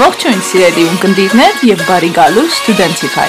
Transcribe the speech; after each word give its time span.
Ողջույն 0.00 0.38
սիրելի 0.48 0.84
ունկնդիրներ 0.88 1.58
եւ 1.68 1.80
բարի 1.84 2.08
գալու 2.16 2.44
Studentify։ 2.56 3.26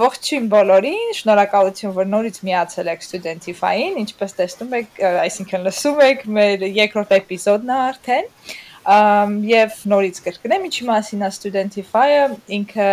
Ողջույն 0.00 0.48
բոլորին, 0.54 1.12
շնորհակալություն, 1.18 1.94
որ 2.00 2.08
նորից 2.14 2.40
միացել 2.48 2.90
եք 2.94 3.04
Studentify-ին, 3.04 4.00
ինչպես 4.06 4.36
տեսնում 4.40 4.74
եք, 4.80 5.04
այսինքն 5.26 5.68
լսում 5.68 6.02
եք, 6.08 6.26
մեր 6.40 6.66
երկրորդ 6.80 7.16
էպիզոդն 7.20 7.76
է 7.76 7.80
արդեն 7.90 8.34
եւ 8.80 9.74
նորից 9.92 10.18
կրկնեմ 10.24 10.62
ինչի 10.70 10.86
մասին 10.88 11.24
է 11.26 11.28
Studentify-ը 11.36 12.22
ինքը 12.56 12.88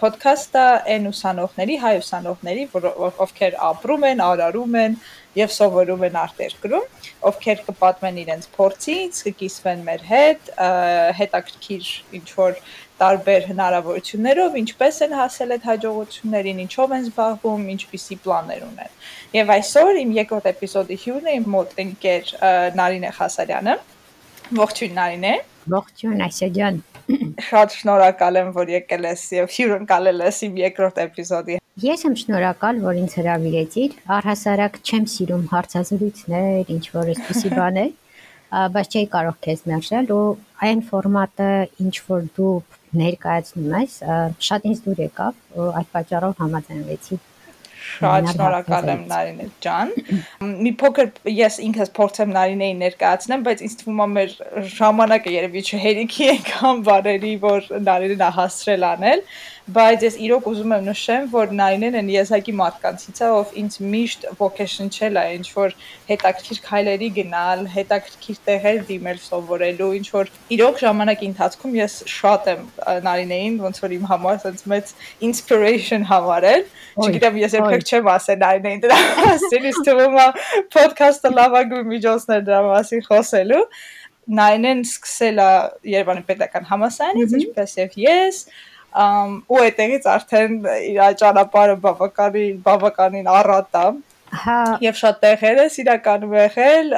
ոդքասթ 0.00 0.56
է 0.56 0.64
այն 0.94 1.08
ուսանողների, 1.10 1.76
հայ 1.82 1.92
ուսանողների, 2.00 2.64
ովքեր 3.26 3.58
ապրում 3.68 4.06
են, 4.08 4.22
արարում 4.24 4.78
են 4.80 4.96
եւ 5.36 5.52
սովորում 5.52 6.06
են 6.08 6.16
արտերկրում, 6.16 6.86
ովքեր 7.28 7.60
կպատմեն 7.66 8.20
իրենց 8.22 8.48
փորձից, 8.56 9.18
կկիսվեն 9.26 9.82
մեր 9.84 10.04
հետ, 10.08 10.48
հետաքրքիր 11.20 11.90
ինչ 12.16 12.28
որ 12.40 12.60
տարբեր 12.96 13.42
հնարավորություններով, 13.50 14.56
ինչպես 14.62 15.00
են 15.04 15.16
հասել 15.20 15.52
այդ 15.56 15.66
հաջողություններին, 15.68 16.62
ինչով 16.64 16.94
են 16.96 17.04
զբաղվում, 17.10 17.66
ինչպիսի 17.76 18.16
պլաններ 18.24 18.62
ունեն։ 18.70 18.96
Եվ 19.36 19.52
այսօր 19.56 20.00
իմ 20.00 20.16
երկրորդ 20.16 20.48
էպիզոդի 20.54 20.98
հյուրն 21.04 21.28
է 21.28 21.36
իմ 21.36 21.50
մոտ 21.56 21.76
ընկեր 21.84 22.32
Նարինե 22.80 23.12
Խասարյանը։ 23.20 23.76
Ողջույն 24.54 24.92
Նարինե։ 24.94 25.30
Ողջույն 25.72 26.20
Այսիա 26.22 26.48
ջան։ 26.54 26.76
Շատ 27.46 27.72
շնորհակալ 27.76 28.38
եմ, 28.38 28.52
որ 28.54 28.70
եկել 28.70 29.08
ես 29.08 29.24
եւ 29.34 29.48
հյուրընկալել 29.56 30.22
ես 30.22 30.38
իմ 30.46 30.60
երկրորդ 30.60 31.00
էպիզոդի։ 31.02 31.56
Ես 31.82 32.04
եմ 32.06 32.14
շնորհակալ, 32.22 32.78
որ 32.86 33.00
ինձ 33.02 33.16
հրավիրեցիր։ 33.18 33.96
Առհասարակ 34.16 34.78
չեմ 34.86 35.08
սիրում 35.16 35.44
հարցազրույցներ, 35.50 36.72
ինչ 36.76 36.84
որ 36.94 37.12
էսպիսի 37.16 37.52
բաներ, 37.58 37.92
բայց 38.76 38.94
չէի 38.94 39.06
կարող 39.16 39.38
քեզ 39.46 39.66
մերժել 39.66 40.10
ու 40.14 40.24
այն 40.66 40.82
ֆորմատը, 40.94 41.52
ինչ 41.82 41.96
որ 42.06 42.28
դու 42.38 42.56
ներկայացնում 43.02 43.72
ես, 43.82 43.98
շատ 44.46 44.70
ինձ 44.70 44.84
դուր 44.86 45.02
եկավ 45.10 45.64
այդ 45.82 45.90
պատճառով 45.96 46.38
համաձայնվեցի 46.46 47.18
Շատ 47.76 48.28
շնորհակալ 48.32 48.88
եմ 48.92 49.02
Նարինե 49.10 49.46
ջան։ 49.66 49.92
Մի 50.66 50.72
փոքր 50.80 51.10
ես 51.32 51.58
ինքս 51.66 51.92
փորձեմ 51.96 52.32
Նարինեին 52.36 52.80
ներկայացնեմ, 52.84 53.44
բայց 53.46 53.64
ինձ 53.66 53.76
թվում 53.80 54.02
է 54.04 54.08
մեր 54.16 54.34
ժամանակը 54.76 55.34
երևի 55.36 55.62
չհերիքի 55.66 56.28
եկան 56.30 56.82
բարերի, 56.88 57.34
որ 57.46 57.70
Նարինեն 57.86 58.36
հասցրել 58.36 58.88
անել 58.90 59.24
բայց 59.66 60.02
ես 60.06 60.16
իրոք 60.22 60.44
ուզում 60.46 60.72
եմ 60.76 60.84
նշեմ, 60.86 61.24
որ 61.32 61.52
Նայնեն 61.58 61.96
են 61.98 62.10
եզակի 62.12 62.52
մարդկանցից 62.54 63.16
է, 63.18 63.30
ով 63.34 63.54
ինձ 63.58 63.78
միշտ 63.94 64.26
ոգեշնչել 64.38 65.18
է 65.18 65.24
ինչ 65.36 65.46
որ 65.56 65.72
հետաքրքիր 66.10 66.60
քայլերի 66.66 67.08
գնալ, 67.16 67.64
հետաքրքիր 67.74 68.38
տեղեր 68.46 68.78
դիմել 68.90 69.18
սովորելու, 69.24 69.88
ինչ 69.98 70.06
որ 70.14 70.30
իրոք 70.54 70.78
ժամանակի 70.84 71.26
ընթացքում 71.32 71.74
ես 71.80 71.96
շատ 72.14 72.46
եմ 72.52 72.62
Նարինեին 73.08 73.58
ոնց 73.66 73.82
որ 73.82 73.96
իմ 73.96 74.06
համար 74.12 74.38
sense 74.46 74.70
մեծ 74.70 74.94
inspiration 75.26 76.06
համարել։ 76.14 76.62
Չգիտեմ, 77.02 77.42
ես 77.42 77.58
երբեք 77.58 77.90
չեմ 77.90 78.10
ասել 78.14 78.40
Նարինեին 78.46 78.86
դրա 78.86 79.00
մասին, 79.26 79.68
իսկ 79.72 79.90
թվում 79.90 80.16
է 80.22 80.28
podcast-ը 80.76 81.34
լավագույն 81.34 81.90
միջոցն 81.90 82.38
է 82.38 82.40
դրա 82.46 82.62
մասին 82.70 83.04
խոսելու։ 83.10 83.66
Նայնեն 84.36 84.80
սկսել 84.86 85.36
է 85.42 85.50
Երևանի 85.86 86.24
պետական 86.26 86.64
համալսարանից, 86.66 87.34
ինչպես 87.40 87.76
եւ 87.78 88.00
ես, 88.02 88.40
ու 88.96 89.62
այդտեղից 89.62 90.10
արդեն 90.16 90.58
իր 90.72 91.16
ճանապարհը 91.22 91.80
բավականին 91.86 92.60
բավականին 92.66 93.32
առատ 93.36 93.80
է 93.82 93.88
Հա 94.36 94.60
եւ 94.82 94.96
շատ 94.98 95.18
տեղեր 95.22 95.58
է 95.62 95.66
իրականում 95.82 96.32
եղել, 96.36 96.88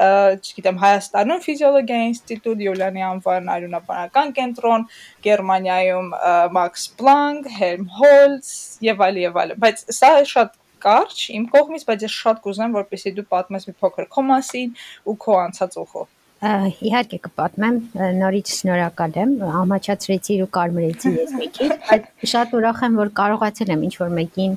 չգիտեմ 0.40 0.78
Հայաստանում 0.82 1.42
ֆիզիոլոգիա 1.44 1.98
ինստիտուտ, 2.08 2.62
Յուլիանի 2.64 3.04
անվան 3.08 3.50
արյունաբանական 3.54 4.32
կենտրոն, 4.38 4.86
Գերմանիայում 5.26 6.08
Max 6.56 6.88
Planck, 6.98 7.50
Helmholtz 7.58 8.50
եւ 8.88 9.04
այլ 9.08 9.20
եւ 9.26 9.40
այլ։ 9.44 9.54
Բայց 9.60 9.84
սա 9.98 10.12
շատ 10.32 10.56
կարճ 10.88 11.24
իմ 11.36 11.48
կողմից, 11.52 11.88
բայց 11.88 12.06
ես 12.08 12.20
շատ 12.22 12.44
կուզեմ, 12.48 12.76
որպեսզի 12.78 13.14
դու 13.18 13.26
պատմես 13.34 13.68
մի 13.68 13.74
փոքր 13.82 14.08
քո 14.14 14.24
մասին 14.32 14.76
ու 15.04 15.16
քո 15.26 15.38
անցած 15.44 15.78
ուղով։ 15.84 16.08
Իհարկե 16.38 17.18
կպատմեմ, 17.24 17.78
նորից 18.14 18.50
շնորհակալ 18.54 19.16
եմ, 19.18 19.30
ամաչացրեցի 19.58 20.34
ու 20.44 20.50
կարմրեցի 20.54 21.10
ես 21.16 21.32
մի 21.34 21.48
քիչ, 21.56 21.70
բայց 21.88 22.04
շատ 22.32 22.52
ուրախ 22.58 22.82
եմ, 22.86 22.98
որ 23.00 23.10
կարողացել 23.18 23.72
եմ 23.74 23.82
ինչ-որ 23.88 24.12
մեկին 24.18 24.54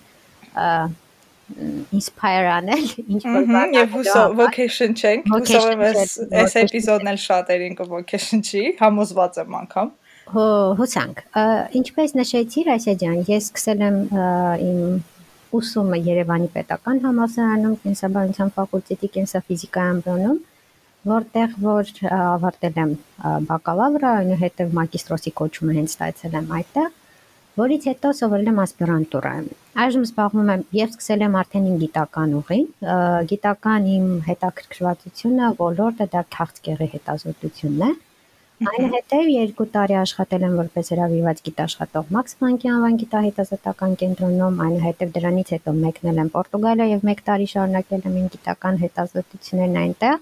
inspire 1.98 2.52
անել, 2.54 2.86
ինչ 3.02 3.22
որ 3.26 3.48
բան։ 3.50 3.74
Եվ 3.80 3.98
vocation 4.38 4.94
չենք, 4.94 5.32
հուսով 5.34 5.66
եմ 5.74 5.82
այս 6.42 6.56
էպիզոդն 6.62 7.12
էլ 7.12 7.20
շատերին 7.26 7.76
կvocation-չի, 7.82 8.64
համոզված 8.84 9.42
եմ 9.42 9.58
անգամ։ 9.62 9.92
Հո, 10.32 10.46
հուսանք։ 10.80 11.26
Ինչպես 11.82 12.16
նշեցիր, 12.22 12.72
Այսիա 12.78 12.96
ջան, 13.02 13.18
ես 13.26 13.50
սկսել 13.50 13.84
եմ 13.90 13.98
իմ 14.70 14.80
ուսումը 15.58 15.98
Երևանի 16.06 16.48
պետական 16.54 17.02
համալսարանում, 17.04 17.76
կենսաբանության 17.82 18.54
ֆակուլտետի 18.56 19.12
կենսաֆիզիկայի 19.18 19.92
ամբիոնում 19.98 20.40
որտեղ 21.10 21.54
որ 21.62 21.92
ավարտել 22.14 22.76
եմ 22.82 22.92
բակալավրը, 23.48 24.10
այնուհետև 24.22 24.76
մագիստրոսի 24.78 25.32
կոչումը 25.40 25.78
հենց 25.78 25.96
ստացել 25.96 26.36
եմ 26.42 26.52
այդտեղ, 26.58 26.92
որից 27.62 27.88
հետո 27.90 28.12
սովորել 28.20 28.52
եմ 28.52 28.62
ասպիրանտուրա։ 28.64 29.34
Այժմ 29.82 30.06
զբաղվում 30.08 30.52
եմ 30.54 30.62
եւ 30.78 30.94
սկսել 30.94 31.26
եմ 31.26 31.36
արդեն 31.42 31.66
իմ 31.72 31.82
գիտական 31.82 32.38
ուղին։ 32.42 32.70
Գիտական 33.32 33.90
իմ 33.96 34.08
հետաքրքրվածությունը 34.30 35.52
ոլորտը 35.60 36.08
դա 36.16 36.24
քաղցկեղի 36.38 36.88
հետազոտությունն 36.96 37.84
է։ 37.90 37.92
Այնուհետև 38.62 39.30
երկու 39.34 39.66
տարի 39.74 39.96
աշխատել 39.98 40.44
եմ 40.46 40.58
որպես 40.62 40.92
հրավիրված 40.94 41.40
գիտաշխատող 41.48 42.12
Մաքս 42.14 42.36
Պլանկի 42.42 42.70
անվան 42.72 43.00
գիտահետազոտական 43.02 43.96
կենտրոնում, 44.02 44.60
այնուհետև 44.66 45.16
դրանից 45.16 45.54
հետո 45.56 45.74
մեկնել 45.82 46.20
եմ 46.22 46.30
Պորտուգալիա 46.36 46.88
եւ 46.92 47.08
1 47.10 47.24
տարի 47.32 47.48
շարունակել 47.56 48.06
եմ 48.06 48.20
իմ 48.22 48.28
գիտական 48.36 48.78
հետազոտություններն 48.84 49.82
այնտեղ 49.82 50.20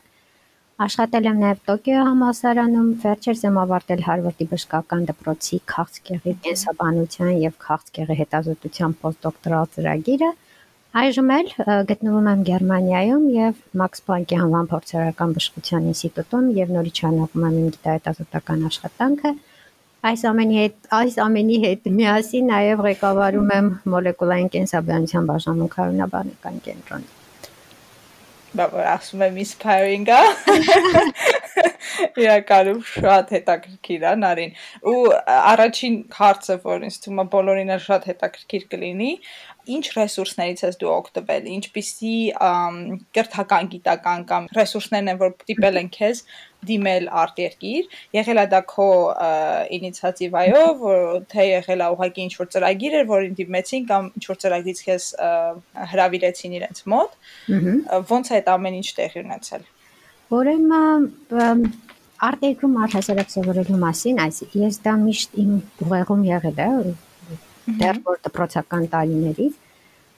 Աշխատել 0.79 1.25
եմ 1.27 1.39
նաև 1.43 1.57
Տոկիո 1.67 2.03
համալսարանում, 2.07 2.91
վերջերս 3.03 3.41
եմ 3.49 3.57
ավարտել 3.59 4.03
Հարվարդի 4.05 4.45
բժշկական 4.51 5.01
դպրոցի 5.09 5.57
քաղցկեղի 5.71 6.33
կենսաբանության 6.45 7.31
եւ 7.41 7.57
քաղցկեղի 7.65 8.17
հետազոտության 8.19 8.95
պոստդոկտորալ 9.01 9.67
ծրագիրը։ 9.75 10.29
Այժմ 11.03 11.33
էլ 11.35 11.51
գտնվում 11.91 12.31
եմ 12.31 12.47
Գերմանիայում 12.51 13.27
եւ 13.35 13.59
Max 13.83 14.05
Planck-ի 14.07 14.39
անվան 14.39 14.71
փորձարարական 14.71 15.35
բժշկության 15.35 15.91
ինստիտուտում 15.91 16.49
եւ 16.63 16.73
նորից 16.79 17.03
շարունակում 17.03 17.47
եմ 17.49 17.59
իմ 17.59 17.69
գիտահետազոտական 17.75 18.65
աշխատանքը։ 18.71 19.35
Այս 20.09 20.27
ամենի 20.31 20.59
հետ 20.63 20.91
այս 21.03 21.23
ամենի 21.27 21.63
հետ 21.67 21.93
միասին 21.99 22.51
նաև 22.55 22.87
ղեկավարում 22.87 23.55
եմ 23.59 23.71
մոլեկուլային 23.99 24.51
կենսաբանության 24.55 25.33
բաժանում 25.33 25.73
քարոնաբանական 25.75 26.63
կենտրոն 26.69 27.09
բա 28.57 28.65
որ 28.73 28.87
ասում 28.95 29.23
եմ 29.27 29.35
inspiring 29.43 30.07
է 30.09 30.21
իրականում 32.23 32.79
շատ 32.89 33.33
հետաքրքիր 33.35 34.05
է 34.09 34.13
նարին 34.23 34.55
ու 34.91 34.95
առաջին 35.35 35.97
հարցը 36.19 36.57
որ 36.65 36.87
ինձ 36.89 36.99
թվում 37.03 37.21
է 37.23 37.27
բոլորին 37.35 37.73
էլ 37.75 37.83
շատ 37.85 38.07
հետաքրքիր 38.09 38.65
կլինի 38.73 39.11
ինչ 39.75 39.85
ռեսուրսներից 39.95 40.61
ես 40.65 40.77
դու 40.81 40.91
օգտվել, 40.95 41.47
ինչպիսի 41.55 42.13
կրթական 43.17 43.69
գիտական 43.73 44.23
կամ 44.29 44.47
ռեսուրսներն 44.57 45.11
են, 45.13 45.19
որ 45.23 45.33
տիպել 45.49 45.79
են 45.81 45.89
քեզ 45.95 46.21
դիմել 46.69 47.05
արտերկիր, 47.23 47.97
եղել 48.19 48.41
է 48.43 48.45
դա 48.51 48.61
քո 48.73 48.87
ինիցիատիվայով, 49.79 50.71
որ 50.83 51.03
թե 51.31 51.45
եղել 51.49 51.83
է 51.85 51.89
ուղղակի 51.95 52.25
ինչ 52.25 52.33
որ 52.39 52.49
ծրագիր 52.55 52.97
էր, 52.99 53.05
որին 53.13 53.37
դիմեցին 53.39 53.85
կամ 53.91 54.09
ինչ 54.19 54.25
որ 54.29 54.39
ծրագրից 54.43 54.81
քեզ 54.89 55.09
հրավիրեցին 55.93 56.57
իրենց 56.59 56.83
մոտ։ 56.93 57.19
Ոնց 58.11 58.33
է 58.33 58.39
այդ 58.39 58.51
ամեն 58.55 58.79
ինչ 58.79 58.89
տեղի 58.99 59.23
ունեցել։ 59.23 59.69
Ուրեմն 60.39 61.07
արտերկրում 62.19 62.75
առհասարակ 62.83 63.29
սովորելու 63.31 63.79
մասին, 63.79 64.19
այս 64.25 64.39
ես 64.59 64.79
դա 64.83 64.93
միշտ 65.05 65.37
իմ 65.43 65.53
ուղեղում 65.85 66.25
եղել 66.27 66.59
է, 66.65 66.69
դեռ 67.79 67.99
որ 68.05 68.19
դպրոցական 68.25 68.87
տարիներից, 68.91 69.55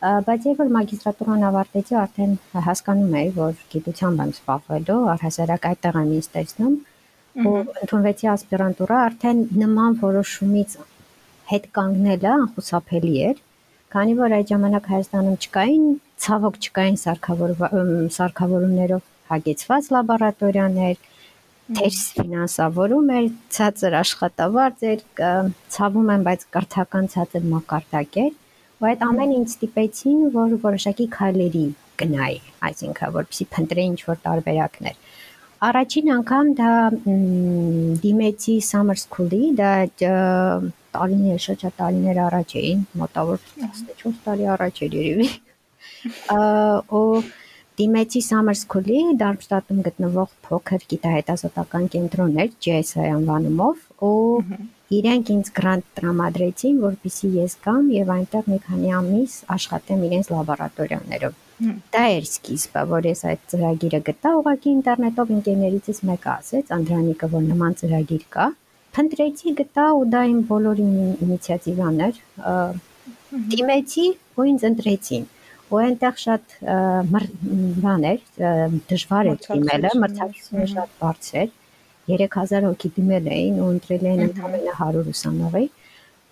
բայց 0.02 0.46
երբ 0.50 0.62
որ 0.62 0.70
մագիստրատուրան 0.74 1.44
ավարտեցի, 1.46 1.96
արդեն 2.02 2.32
հասկանում 2.68 3.12
էի, 3.20 3.28
որ 3.36 3.60
գիտությամբ 3.74 4.24
եմ 4.24 4.32
զբաղվելու, 4.34 4.96
առհասարակ 5.12 5.68
այդտեղ 5.70 6.00
եմ 6.02 6.10
ինձ 6.16 6.30
տեսնում 6.38 6.74
ու 7.46 7.54
ընդունվեցի 7.84 8.30
ասպիրանտուրա, 8.32 8.98
արդեն 9.12 9.44
նման 9.62 10.00
որոշումից 10.02 10.74
հետ 11.52 11.70
կանգնելը 11.78 12.32
անխուսափելի 12.32 13.14
էր, 13.30 13.38
քանի 13.94 14.18
որ 14.18 14.36
այդ 14.42 14.52
ժամանակ 14.52 14.92
Հայաստանում 14.96 15.38
չկային, 15.46 15.86
ցավոք 16.26 16.60
չկային 16.66 16.98
սարքավորումներով 18.18 19.08
հագեցված 19.32 19.84
լաբորատորիաներ, 19.96 21.02
թեր 21.78 21.96
ֆինանսավորում 22.18 23.12
էր, 23.22 23.28
ցածր 23.54 23.94
աշխատավարձ 24.02 24.86
էր, 24.92 25.04
ցավում 25.78 26.14
եմ, 26.16 26.24
բայց 26.28 26.48
կրթական 26.56 27.06
ցածր 27.14 27.52
մակարդակ 27.52 28.18
էր 28.26 28.34
ու 28.82 28.88
այդ 28.90 29.04
ամենը 29.06 29.36
ինձ 29.38 29.52
ստիպեցին, 29.56 30.22
որ 30.34 30.54
որոշակի 30.64 31.06
քայլերի 31.16 31.66
գնայի, 32.02 32.40
այսինքն 32.68 33.12
որպեսի 33.18 33.46
փնտրեի 33.56 33.90
ինչ-որ 33.92 34.22
տարբերակներ։ 34.24 34.96
Առաջին 35.62 36.08
անգամ 36.16 36.48
դա 36.58 36.72
դիմեցի 38.02 38.56
Summer 38.66 38.98
School-ի, 38.98 39.52
դա 39.60 39.70
տարիներ, 40.96 41.38
շրջա 41.46 41.70
տարիներ 41.78 42.22
առաջ 42.26 42.56
էին, 42.62 42.82
մոտավոր 43.04 43.46
14 43.62 44.18
տարի 44.26 44.50
առաջ 44.56 44.82
էր 44.88 44.98
երևի։ 45.02 45.30
Ու 46.98 47.22
դիմեցի 47.82 48.22
Summer 48.26 48.58
School-ի 48.58 49.04
Դարմշտատում 49.22 49.86
գտնվող 49.86 50.34
փոքր 50.50 50.90
գիտահետազոտական 50.96 51.88
կենտրոն 51.94 52.38
էր 52.42 52.52
JSI 52.66 53.08
անվանումով 53.14 53.86
ու 54.10 54.18
իրենք 54.92 55.30
ինձ 55.32 55.50
գրանտ 55.58 55.86
տրամադրեցին, 55.98 56.80
որպեսզի 56.84 57.30
ես 57.38 57.54
գամ 57.66 57.86
եւ 57.96 58.10
այնտեղ 58.16 58.50
մի 58.52 58.58
քանի 58.66 58.90
ամիս 58.98 59.36
աշխատեմ 59.56 60.02
իրենց 60.08 60.32
լաբորատորիաներով։ 60.34 61.38
Դա 61.94 62.04
էր 62.16 62.26
սկիզբը, 62.28 62.84
որ 62.90 63.08
ես 63.08 63.22
այդ 63.32 63.42
ծրագիրը 63.54 64.00
գտա, 64.08 64.32
ուղղակի 64.42 64.72
ինտերնետով 64.72 65.34
ընկերներիցս 65.36 66.02
մեկը 66.10 66.32
ասեց, 66.32 66.74
Անդրանիկը, 66.78 67.30
որ 67.36 67.44
նման 67.52 67.78
ծրագիր 67.82 68.26
կա, 68.36 68.48
փնտրեցի, 68.98 69.54
գտա 69.62 69.86
ու 70.00 70.08
դա 70.12 70.24
իմ 70.32 70.40
բոլորի 70.52 70.88
ինիցիատիվան 71.28 72.02
էր։ 72.08 72.20
Դիմեցի 73.52 74.08
ու 74.42 74.48
ինձ 74.52 74.68
ընտրեցին 74.72 75.30
ու 75.72 75.80
այնտեղ 75.86 76.18
շատ 76.26 76.56
բան 77.86 78.08
էր, 78.12 78.24
դժվար 78.92 79.30
էր 79.32 79.40
դիմելը, 79.46 79.92
մրցակցությունը 80.04 80.68
շատ 80.74 80.96
բարձր 81.00 81.38
էր 81.46 81.54
3000 82.10 82.68
հոգի 82.68 82.92
դիմել 82.98 83.30
էին 83.36 83.60
ու 83.62 83.70
ընտրել 83.76 84.06
էին 84.12 84.24
ընդամենը 84.28 84.76
100 84.80 85.04
ուսանողի։ 85.14 85.66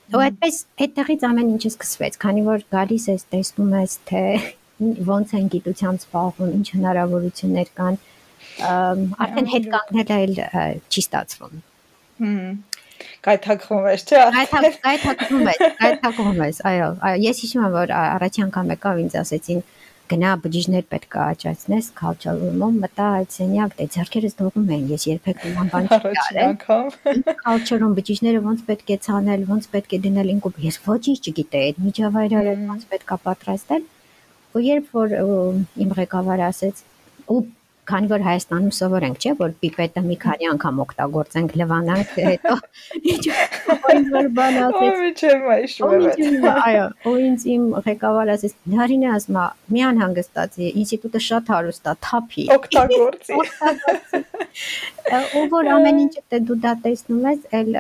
Ու 0.10 0.24
այդպես 0.26 0.56
այդտեղից 0.86 1.26
ամեն 1.30 1.52
ինչը 1.54 1.70
սկսվեց, 1.70 2.18
քանի 2.24 2.46
որ 2.50 2.64
գալիս 2.74 3.04
ես 3.12 3.26
տեսնում 3.34 3.76
ես 3.80 3.98
թե 4.10 4.24
ոնց 5.10 5.36
են 5.40 5.52
գիտությամբ 5.54 6.04
զբաղվում, 6.06 6.54
ինչ 6.60 6.68
հնարավորություններ 6.76 7.72
կան, 7.80 8.00
արդեն 9.26 9.52
հետ 9.54 9.70
կանգնելը 9.76 10.20
էլ 10.26 10.36
չի 10.90 11.06
ստացվում։ 11.06 11.62
Հմ 12.24 12.58
Կայթակվում 13.26 13.86
ես, 13.90 14.04
չէ՞։ 14.08 14.22
Կայթակվում 14.84 15.46
ես, 15.50 15.60
կայթակվում 15.80 16.40
ես, 16.44 16.60
այո, 16.70 16.88
այո, 17.10 17.20
ես 17.26 17.42
հիշում 17.44 17.66
եմ, 17.66 17.76
որ 17.76 17.94
առաջի 18.00 18.44
անգամ 18.46 18.72
եկավ 18.74 19.02
ինձ 19.04 19.16
ասեցին, 19.20 19.62
գնա 20.10 20.32
բջիջներ 20.44 20.86
պետք 20.92 21.16
է 21.16 21.20
աճացնես 21.24 21.90
culture 22.00 22.34
room-ում 22.40 22.78
մտա 22.84 23.08
այդ 23.20 23.36
սենյակ 23.36 23.76
դե 23.80 23.86
ձեռքերս 23.96 24.36
դողում 24.40 24.72
են 24.76 24.88
ես 24.94 25.06
երբեք 25.10 25.44
նման 25.46 25.70
բան 25.74 25.90
չկարել 25.98 26.56
culture 27.44 27.80
room 27.84 27.94
բջիջները 28.00 28.42
ոնց 28.48 28.64
պետք 28.70 28.94
է 28.96 28.98
ցանել 29.06 29.46
ոնց 29.52 29.70
պետք 29.76 29.96
է 29.96 30.02
դնել 30.08 30.34
ինքու 30.34 30.54
ես 30.66 30.82
ոչինչ 30.88 31.20
չգիտեի 31.20 31.70
այդ 31.70 31.82
միջավայրը 31.86 32.58
ոնց 32.72 32.90
պետք 32.94 33.14
է 33.16 33.20
պատրաստել 33.30 33.88
ու 34.50 34.66
երբ 34.66 34.94
որ 35.00 35.16
իմ 35.86 35.96
ղեկավարը 36.02 36.46
ասեց 36.50 36.84
ու 37.30 37.42
քանի 37.90 38.10
որ 38.12 38.24
Հայաստանում 38.26 38.74
սովոր 38.78 39.06
ենք, 39.08 39.18
չէ, 39.24 39.32
որ 39.40 39.54
պիպետը 39.64 40.04
մի 40.06 40.18
քանի 40.24 40.50
անգամ 40.54 40.82
օգտագործենք, 40.84 41.56
լվանանք, 41.62 42.14
հետո 42.30 42.56
ինչ 43.14 43.26
որ 44.14 44.30
բան 44.40 44.60
ասեց։ 44.68 45.24
Այո, 46.54 46.86
ու 47.10 47.16
ինձ 47.26 47.46
իմ 47.56 47.66
ղեկավարը 47.90 48.38
ասեց, 48.38 48.56
Նարինե 48.76 49.12
ասма, 49.18 49.44
մի 49.74 49.86
անհանգստացի, 49.90 50.72
ինստիտուտը 50.84 51.24
շատ 51.30 51.54
հարուստ 51.56 51.90
է, 51.90 51.98
թափի։ 52.08 52.48
Օգտագործի։ 52.60 53.34
Ու 55.40 55.46
որ 55.54 55.70
ամեն 55.76 56.02
ինչը 56.06 56.26
դե 56.30 56.40
դու 56.50 56.60
դա 56.64 56.74
տեսնում 56.86 57.30
ես, 57.30 57.46
էլ 57.60 57.78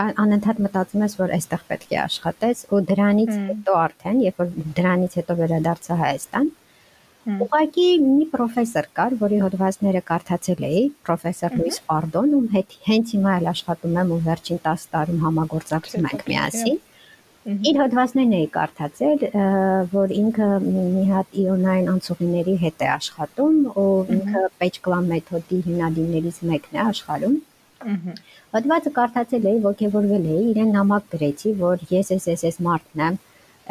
անընդհատ 0.00 0.60
մտածում 0.64 1.04
ես, 1.04 1.14
որ 1.18 1.32
այստեղ 1.36 1.62
պետք 1.70 1.92
է 1.94 1.98
աշխատես 2.04 2.62
ու 2.70 2.80
դրանից 2.90 3.32
հետո 3.34 3.76
արդեն, 3.80 4.20
երբ 4.26 4.42
որ 4.42 4.50
դրանից 4.78 5.16
հետո 5.20 5.36
վերադարձա 5.40 5.96
Հայաստան, 6.00 6.50
Ուղղակի 7.20 7.86
մի 8.00 8.26
պրոֆեսոր 8.32 8.86
կար, 8.96 9.14
որի 9.20 9.38
հոդվածները 9.44 10.00
կարդացել 10.10 10.62
էի, 10.68 10.84
պրոֆեսոր 11.04 11.56
Լուիս 11.58 11.78
Պարդոն, 11.90 12.30
ում 12.38 12.46
հետ 12.54 12.76
հենց 12.86 13.12
հիմա 13.14 13.34
էլ 13.40 13.50
աշխատում 13.50 13.98
եմ 14.00 14.14
ու 14.14 14.20
վերջին 14.28 14.60
10 14.64 14.86
տարում 14.94 15.20
համագործակցում 15.26 16.08
ենք 16.10 16.24
միասին։ 16.30 16.78
Իր 17.50 17.78
հոդվածներն 17.80 18.32
էի 18.40 18.48
կարդացել, 18.56 19.22
որ 19.92 20.14
ինքը 20.16 20.48
մի 20.64 21.04
հատ 21.10 21.38
իոնային 21.44 21.92
անցուղիների 21.92 22.56
հետ 22.64 22.84
է 22.84 22.90
աշխատում 22.96 23.56
ու 23.80 23.86
ինքը 24.16 24.42
Page-Clam 24.60 25.08
մեթոդի 25.12 25.60
հիմնադիրներից 25.68 26.40
մեկն 26.50 26.76
է 26.76 26.82
աշխարհում։ 26.88 27.38
Հոդվածը 28.56 28.92
կարդացել 29.00 29.48
էի, 29.50 29.60
ողջևորվել 29.64 30.28
էի, 30.36 30.44
իրեն 30.52 30.72
նամակ 30.76 31.08
գրեցի, 31.16 31.52
որ 31.64 31.84
ես 31.90 32.12
ես 32.16 32.28
ես 32.28 32.44
ես 32.48 32.60
մարդն 32.66 33.04
եմ, 33.08 33.20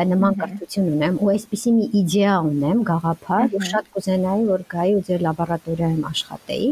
նման 0.07 0.35
կրթություն 0.39 0.89
ունեմ 0.93 1.17
ու 1.19 1.29
այսպիսի 1.33 1.71
մի 1.75 1.85
իդեա 1.99 2.35
ունեմ, 2.49 2.83
գաղափար, 2.89 3.55
ու 3.57 3.63
շատ 3.69 3.89
կուզենայի, 3.95 4.43
որ 4.49 4.65
գայի 4.73 4.93
ու 4.99 5.03
ձեր 5.09 5.23
լաբորատորիայում 5.25 6.05
աշխատեի, 6.09 6.69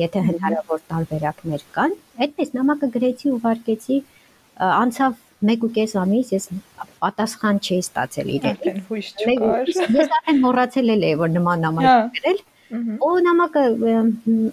եթե 0.00 0.22
հնարավոր 0.28 0.80
տարբերակներ 0.92 1.66
կան։ 1.76 1.94
Այդպես 2.26 2.54
նամակը 2.58 2.88
գրեցի, 2.96 3.32
ուղարկեցի, 3.36 3.98
անցավ 4.70 5.18
1.5 5.40 5.94
ամիս 5.96 6.32
ես 6.34 6.48
պատասխան 7.00 7.60
չէի 7.64 7.78
ստացել 7.80 8.32
իրեն։ 8.36 8.50
Արդեն 8.50 8.80
հույս 8.88 9.12
չկար։ 9.16 9.70
Ես 9.96 10.10
արդեն 10.18 10.40
մոռացել 10.44 10.94
էի, 10.96 11.12
որ 11.20 11.30
նման 11.36 11.64
նամակ 11.64 12.18
գրել։ 12.18 12.42
Ու 13.06 13.14
նամակը 13.26 13.62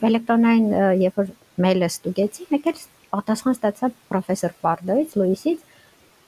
էլեկտրոնային, 0.08 0.70
երբ 1.04 1.20
որ 1.22 1.34
մեյլը 1.66 1.90
ստուգեցի, 1.92 2.48
մեկ 2.54 2.70
էլ 2.72 2.80
պատասխան 3.18 3.58
ստացա 3.58 3.90
պրոֆեսոր 4.12 4.56
Պարդոից, 4.64 5.18
Լուիսից, 5.20 5.67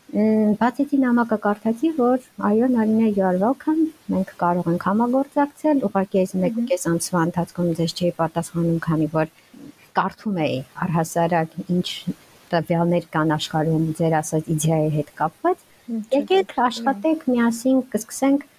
Բացեցի 0.10 0.98
նամակը 1.04 1.38
կարդացի, 1.44 1.90
որ 2.00 2.24
այո, 2.48 2.68
Նարինե 2.74 3.10
you 3.14 3.26
are 3.30 3.38
welcome, 3.38 3.82
մենք 4.10 4.32
կարող 4.40 4.70
ենք 4.72 4.86
համագործակցել, 4.90 5.84
ուղղակի 5.86 6.22
այս 6.22 6.34
1.5 6.40 6.88
ամսվա 6.90 7.22
ընթացքում 7.28 7.70
ձեզ 7.78 7.94
չէի 8.00 8.10
պատասխանում, 8.18 8.80
քանի 8.88 9.08
որ 9.14 9.30
կարդում 10.00 10.40
էի 10.46 10.58
առհասարակ 10.86 11.54
ինչ 11.76 11.88
տվյալներ 12.50 13.06
կան 13.14 13.36
աշխարհում 13.38 13.86
ձեր 14.02 14.18
ասած 14.22 14.50
իդեայի 14.56 14.90
հետ 14.98 15.14
կապված։ 15.22 15.64
Եկեք 16.18 16.58
աշխատենք 16.66 17.30
միասին, 17.30 17.80
կսկսենք 17.94 18.50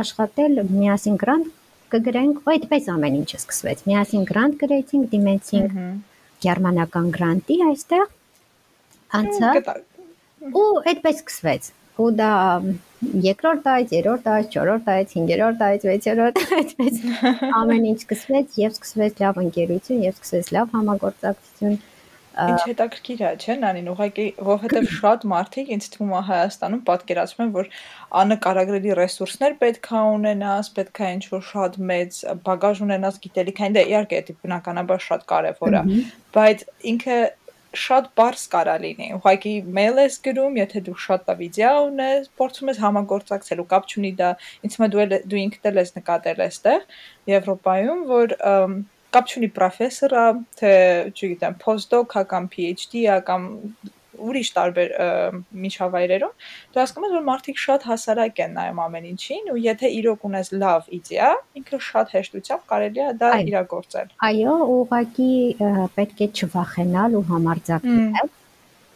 աշխատել, 0.00 0.62
միասին 0.70 1.20
գրանտ 1.24 1.52
կգրենք, 1.90 2.42
ու 2.46 2.54
այդպես 2.54 2.90
ամեն 2.94 3.20
ինչը 3.24 3.38
սկսվեց։ 3.40 3.86
Միասին 3.90 4.26
գրանտ 4.30 4.58
գրեցինք, 4.62 5.10
դիմեցինք 5.10 5.78
գերմանական 6.46 7.14
գրանտի 7.18 7.56
այստեղ։ 7.66 8.10
Անցա 9.20 9.54
Ու 10.40 10.68
այդպես 10.88 11.20
սկսվեց։ 11.20 11.68
Ու 12.00 12.08
դա 12.16 12.30
երկրորդ 13.26 13.66
այց, 13.74 13.92
երրորդ 13.96 14.28
այց, 14.34 14.56
չորրորդ 14.56 14.90
այց, 14.94 15.14
հինգերորդ 15.18 15.62
այց, 15.66 15.86
վեցերորդ 15.90 16.42
այդպես 16.60 17.00
ամեն 17.60 17.86
ինչ 17.90 18.00
սկսվեց 18.00 18.58
եւ 18.62 18.74
սկսվեց 18.78 19.22
լավ 19.24 19.40
ընկերություն 19.44 20.04
եւ 20.06 20.16
սկսվեց 20.16 20.52
լավ 20.56 20.76
համագործակցություն։ 20.78 21.80
Ինչ 22.40 22.60
հետաքրքիր 22.70 23.22
է, 23.26 23.30
չէ՞, 23.42 23.54
Նանին, 23.60 23.88
ուղղակի, 23.90 24.26
որովհետեւ 24.46 24.86
շատ 25.00 25.24
մարդիկ 25.32 25.72
ինձ 25.74 25.88
թվում 25.92 26.12
է 26.14 26.20
Հայաստանում 26.28 26.82
պատկերացնում 26.86 27.44
են, 27.44 27.50
որ 27.56 27.70
անկարագրելի 28.20 28.94
ռեսուրսներ 29.00 29.56
պետք 29.60 29.90
է 29.90 30.04
ունենաս, 30.14 30.70
պետք 30.78 31.00
է 31.00 31.10
ինչ-որ 31.16 31.42
շատ 31.50 31.76
մեծ 31.90 32.20
բագաժ 32.46 32.82
ունենաս 32.86 33.20
գիտելիքային, 33.26 33.76
դա 33.76 33.84
իհարկե 33.90 34.22
դա 34.30 34.36
բնականաբար 34.46 35.04
շատ 35.10 35.26
կարեւոր 35.34 35.76
է, 35.80 35.82
բայց 36.38 36.64
ինքը 36.94 37.18
շատ 37.76 38.06
բարձ 38.18 38.44
կարա 38.52 38.76
լինի։ 38.82 39.08
Ուղղակի 39.16 39.52
մեյլ 39.78 40.00
ես 40.02 40.16
գրում, 40.26 40.56
եթե 40.60 40.82
դու 40.88 40.94
շատ 41.04 41.28
լավ 41.30 41.42
իդեա 41.46 41.72
ունես, 41.86 42.30
փորձում 42.40 42.70
ես 42.72 42.80
համագործակցել 42.84 43.62
ու 43.62 43.68
կապ 43.70 43.86
չունի 43.90 44.12
դա։ 44.20 44.30
Ինձ 44.66 44.78
է 44.80 44.88
դու 44.94 45.06
դու 45.30 45.40
ինքդ 45.44 45.70
էլ 45.70 45.80
ես 45.80 45.94
նկատել 46.00 46.42
այստեղ 46.46 46.80
Եվրոպայում, 47.30 48.02
որ 48.10 48.34
կապ 49.14 49.30
չունի 49.30 49.50
պրոֆեսորա, 49.60 50.26
թե 50.60 50.74
չգիտեմ, 51.14 51.56
postdoc-ա 51.62 52.26
կամ 52.34 52.50
PhD-ա 52.54 53.16
կամ 53.30 53.48
ուրիշ 54.28 54.50
տարբեր 54.56 54.94
միջավայրերում, 55.64 56.34
դու 56.74 56.80
հասկանում 56.80 57.06
ես, 57.08 57.14
որ 57.16 57.24
մարդիկ 57.30 57.62
շատ 57.64 57.86
հասարակ 57.90 58.42
են 58.44 58.52
նայում 58.58 58.82
ամեն 58.86 59.08
ինչին 59.10 59.52
ու 59.54 59.60
եթե 59.64 59.92
իրոք 60.00 60.26
ունես 60.30 60.52
լավ 60.60 60.90
իդեա, 61.00 61.30
ինքը 61.60 61.80
շատ 61.90 62.12
հեշտությամբ 62.16 62.66
կարելի 62.74 63.04
է 63.06 63.08
դա 63.20 63.30
իրագործել։ 63.50 64.12
Այո, 64.30 64.58
ուղղակի 64.76 65.32
պետք 65.96 66.20
է 66.20 66.30
չվախենալ 66.40 67.18
ու 67.20 67.24
համարձակվել 67.30 68.36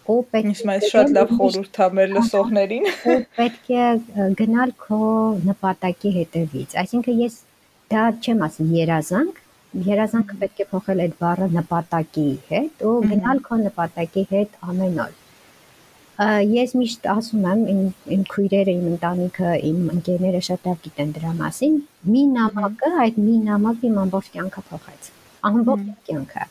ու 0.04 0.20
պետք 0.34 0.60
է 0.68 0.74
շատ 0.84 1.12
լավ 1.16 1.30
խորհուրդ 1.38 1.78
ա 1.80 1.86
մեր 1.96 2.10
լսողներին։ 2.14 2.88
Ու 3.08 3.14
պետք 3.38 3.70
է 3.72 3.84
գնալ 4.40 4.74
քո 4.84 4.98
նպատակի 5.48 6.12
հետևից։ 6.18 6.76
Այսինքն 6.82 7.22
ես 7.24 7.38
դա 7.94 8.02
չեմ 8.20 8.44
ասում 8.44 8.74
երազանք, 8.76 9.40
երազանքը 9.74 10.38
պետք 10.40 10.62
է 10.62 10.66
փոխել 10.70 11.02
այդ 11.04 11.14
բառը 11.20 11.48
նպատակի 11.58 12.26
հետ 12.50 12.82
ու 12.88 12.94
գնալ 13.10 13.42
քո 13.48 13.58
նպատակի 13.64 14.24
հետ 14.30 14.58
ամեն 14.70 14.98
օր։ 15.04 15.20
Ես 16.54 16.74
միշտ 16.78 17.08
ասում 17.10 17.46
եմ 17.52 17.62
իմ 17.74 17.80
իմ 18.16 18.26
քույրերը, 18.30 18.74
իմ 18.78 18.84
ընտանիքը, 18.94 19.54
իմ 19.70 19.80
ընկերները 19.96 20.42
շատ 20.48 20.68
լավ 20.68 20.76
գիտեն 20.84 21.14
դրա 21.16 21.32
մասին։ 21.40 21.80
Մի 22.14 22.22
նամակը, 22.34 22.90
այդ 23.04 23.18
մի 23.24 23.34
նամակը 23.48 23.88
իմ 23.90 23.98
ամբողջ 24.04 24.28
կյանքը 24.36 24.64
փոխեց։ 24.70 25.10
Ամբողջ 25.50 25.90
կյանքը 26.10 26.46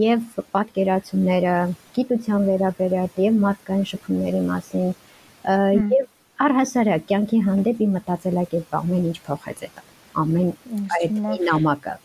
եւ 0.00 0.40
պատկերացումները, 0.56 1.54
գիտության 1.96 2.48
վերաբերյալ 2.48 3.22
եւ 3.26 3.38
մարդկային 3.42 3.86
շփումների 3.92 4.42
մասին 4.48 4.88
եւ 5.92 6.06
առհասարակ 6.46 7.08
կյանքի 7.12 7.38
հանդեպ 7.46 7.80
իմ 7.84 7.96
մտածելակերպը 7.98 8.78
ամեն 8.80 9.08
ինչ 9.12 9.18
փոխեց 9.28 9.64
այդ 9.66 9.80
ամեն 10.22 10.52
այդ 10.96 11.18
նամակը 11.48 11.96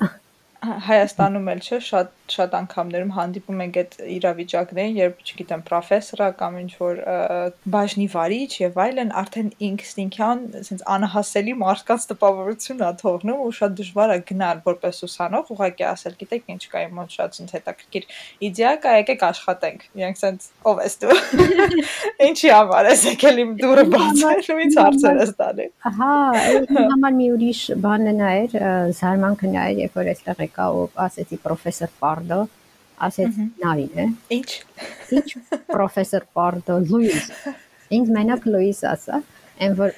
Հայաստանում 0.88 1.50
էլ 1.54 1.62
չէ 1.68 1.80
շատ 1.88 2.17
շատ 2.34 2.56
անգամներում 2.58 3.12
հանդիպում 3.18 3.62
ենք 3.64 3.78
այդ 3.82 3.96
իրավիճակներին, 4.18 4.98
երբ, 4.98 5.22
չգիտեմ, 5.28 5.62
պրոֆեսորա 5.68 6.28
կամ 6.42 6.58
ինչ 6.62 6.72
որ 6.82 7.02
բաժնի 7.76 8.08
վարիչ 8.14 8.52
եւ 8.62 8.80
այլն 8.84 9.14
արդեն 9.22 9.50
ինքս 9.68 9.92
ինքյան 10.04 10.44
ասենց 10.62 10.84
անհասելի 10.98 11.54
մարդկանց 11.62 12.08
տպավորություն 12.12 12.84
ա 12.88 12.92
թողնում 13.02 13.44
ու 13.48 13.52
շատ 13.58 13.78
դժվար 13.78 14.14
է 14.18 14.20
գնալ 14.32 14.62
որպես 14.68 15.02
ուսանող, 15.08 15.52
ուղղակի 15.58 15.88
ասել, 15.88 16.18
գիտեք, 16.22 16.44
ինչ 16.58 16.64
կա 16.74 16.84
իմ 16.88 16.98
մոտ 16.98 17.16
շատ 17.18 17.40
ինձ 17.42 17.54
հետաքրքիր 17.58 18.08
իդեա 18.48 18.74
կա, 18.84 18.96
եկեք 19.02 19.26
աշխատենք։ 19.28 19.86
Իրանք 19.98 20.18
ասենց 20.18 20.48
ով 20.68 20.82
ես 20.88 20.98
դու։ 21.04 21.18
Ինչի 22.28 22.52
համար 22.58 22.90
ես 22.92 23.04
եկել 23.08 23.42
իմ 23.44 23.52
դուրը 23.62 23.86
բացել 23.94 24.52
ու 24.54 24.60
ինձ 24.68 24.78
հարցեր 24.82 25.22
ես 25.22 25.34
տալի։ 25.38 25.68
Ահա, 25.88 26.12
համար 26.78 27.18
մի 27.18 27.28
ուրիշ 27.38 27.62
բան 27.84 28.08
նա 28.18 28.32
էր, 28.42 28.58
զարմանքը 28.98 29.52
նա 29.54 29.66
էր, 29.72 29.82
երբ 29.84 29.98
որ 29.98 30.12
այստեղ 30.14 30.44
եկա 30.48 30.68
ու 30.78 30.86
ասեցի 31.08 31.40
պրոֆեսոր 31.44 31.94
Պարդո, 32.18 32.38
ասեց 33.06 33.36
Նարին 33.62 33.98
է։ 34.02 34.06
Ինչ։ 34.34 34.54
Ինչ 35.18 35.28
պրոֆեսոր 35.70 36.24
Պարդո 36.38 36.78
Լուիս։ 36.90 37.28
Ինձ 37.98 38.10
մենակ 38.16 38.48
Լուիս 38.50 38.80
ասա, 38.90 39.20
այն 39.62 39.76
որ 39.78 39.94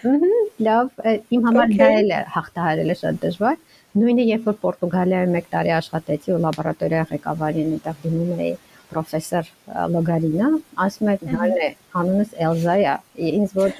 լավ, 0.67 0.89
իմ 1.35 1.47
համար 1.47 1.75
դա 1.79 1.88
էլ 1.99 2.11
հաղթահարելը 2.35 2.97
շատ 3.03 3.21
դժվար։ 3.23 3.61
Նույնը 3.99 4.25
երբ 4.29 4.49
որ 4.49 4.57
Պորտուգալիայում 4.65 5.38
1 5.39 5.47
տարի 5.53 5.73
աշխատեցի 5.79 6.35
ու 6.35 6.41
լաբորատորիա 6.43 7.05
ղեկավարին 7.13 7.71
այդտեղ 7.77 8.03
դիմում 8.03 8.43
էի 8.49 8.51
պրոֆեսոր 8.89 9.49
Լոգարինա, 9.93 10.47
ասում 10.83 11.09
էր 11.13 11.25
նարն 11.29 11.59
է, 11.61 11.67
անունս 11.99 12.31
Էլզա 12.45 12.75
է։ 12.81 12.93
Ինձ 13.29 13.51
որ 13.57 13.75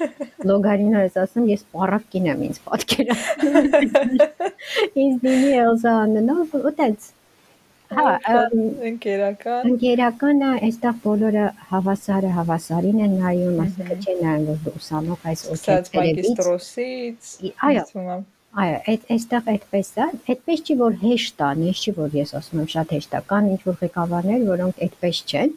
Լոգարինա 0.50 1.02
ես 1.06 1.16
ասում, 1.24 1.48
ես 1.50 1.64
պարավ 1.74 2.04
կին 2.14 2.28
եմ 2.30 2.44
ինձ 2.46 2.60
պատկերա։ 2.66 3.16
Ինձ 5.04 5.16
դիմի 5.24 5.50
Էլզա 5.64 5.94
անունով, 6.04 6.54
ու 6.60 6.74
տենց 6.78 7.08
Հա, 7.90 8.10
ընկերական։ 8.86 9.64
Ընկերականը 9.66 10.50
այստեղ 10.66 10.98
բոլորը 11.04 11.46
հավասարը 11.70 12.28
հավասարին 12.36 13.00
են 13.06 13.16
նայում, 13.18 13.56
ասել 13.64 13.90
չեն 13.96 14.20
նայում 14.24 14.44
որ 14.50 14.76
ուսանող 14.80 15.24
այս 15.30 15.42
օքեյ 15.54 15.90
մագիստրոսից։ 15.96 17.32
Այո։ 17.70 17.82
Այո, 18.60 18.78
այդ 18.92 19.10
այստեղ 19.14 19.50
այդպես 19.54 19.90
է, 19.96 20.06
այդպես 20.34 20.62
չի 20.66 20.76
որ 20.80 20.94
հեշտ 21.02 21.42
է, 21.46 21.50
ես 21.70 21.82
չի 21.82 21.94
որ 21.98 22.14
ես 22.20 22.32
ասում 22.40 22.62
եմ 22.62 22.70
շատ 22.74 22.94
հեշտ 22.96 23.12
է, 23.18 23.20
կան 23.30 23.50
ինչ 23.50 23.60
որ 23.66 23.76
ղեկավարներ, 23.82 24.46
որոնք 24.50 24.80
այդպես 24.86 25.20
չեն։ 25.30 25.52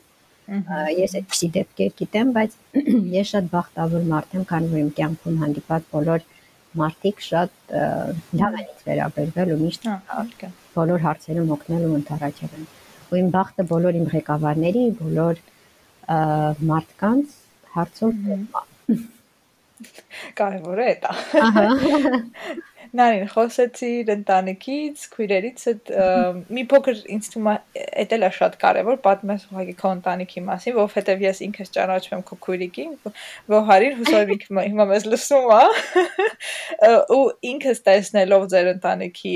Ես 1.04 1.16
այդպիսի 1.22 1.50
դեպքեր 1.58 1.94
գիտեմ, 2.02 2.34
բայց 2.38 2.58
ես 3.20 3.32
շատ 3.34 3.54
բախտավոր 3.54 4.10
մարդ 4.14 4.36
եմ, 4.38 4.46
քանի 4.54 4.74
որ 4.74 4.84
իմ 4.84 4.92
կյանքում 5.00 5.40
հանդիպած 5.44 5.88
բոլոր 5.94 6.28
մարդիկ 6.82 7.24
շատ 7.30 7.78
լավ 8.42 8.60
են 8.60 8.68
ինձ 8.68 8.86
վերաբերվել 8.90 9.54
ու 9.54 9.62
միշտ 9.64 9.90
բոլոր 10.76 11.06
հարցերում 11.08 11.54
օգնել 11.56 11.84
ու 11.88 11.96
ընդառաջել 12.00 12.54
են։ 12.58 12.68
Ու 13.14 13.20
իմ 13.22 13.28
բախտը 13.34 13.66
բոլոր 13.72 14.00
իմ 14.00 14.06
ղեկավարների, 14.14 14.84
բոլոր 15.00 15.42
մարդկանց 16.74 17.36
հարցում 17.74 18.18
կարևոր 20.40 20.84
է 20.84 20.92
դա։ 21.04 21.16
Ահա։ 21.48 21.66
Նարին, 22.94 23.24
խոսեցիր 23.34 24.10
ընտանիքից, 24.14 25.04
քույրերիցդ, 25.16 25.92
մի 26.54 26.64
փոքր 26.70 27.00
ինձ 27.16 27.30
թվում 27.34 27.48
է 27.50 27.56
էդ 28.04 28.12
էլ 28.18 28.26
է 28.28 28.30
շատ 28.36 28.58
կարևոր 28.62 29.00
պատմես 29.08 29.46
ուղղակի 29.50 29.74
քո 29.80 29.94
ընտանիքի 29.98 30.44
մասին, 30.50 30.76
որովհետև 30.78 31.24
ես 31.26 31.42
ինքս 31.48 31.74
ճանաչում 31.78 32.14
եմ 32.18 32.24
քո 32.28 32.38
քույրիկին, 32.46 32.92
Վոհարին, 33.54 33.98
հուսով 33.98 34.34
ինքը 34.36 34.66
հիմա 34.68 34.88
մեզ 34.94 35.08
լսում 35.10 35.50
է։ 35.58 35.64
Ու 37.18 37.26
ինքս 37.54 37.84
տեսնելով 37.90 38.48
ձեր 38.54 38.72
ընտանիքի 38.76 39.34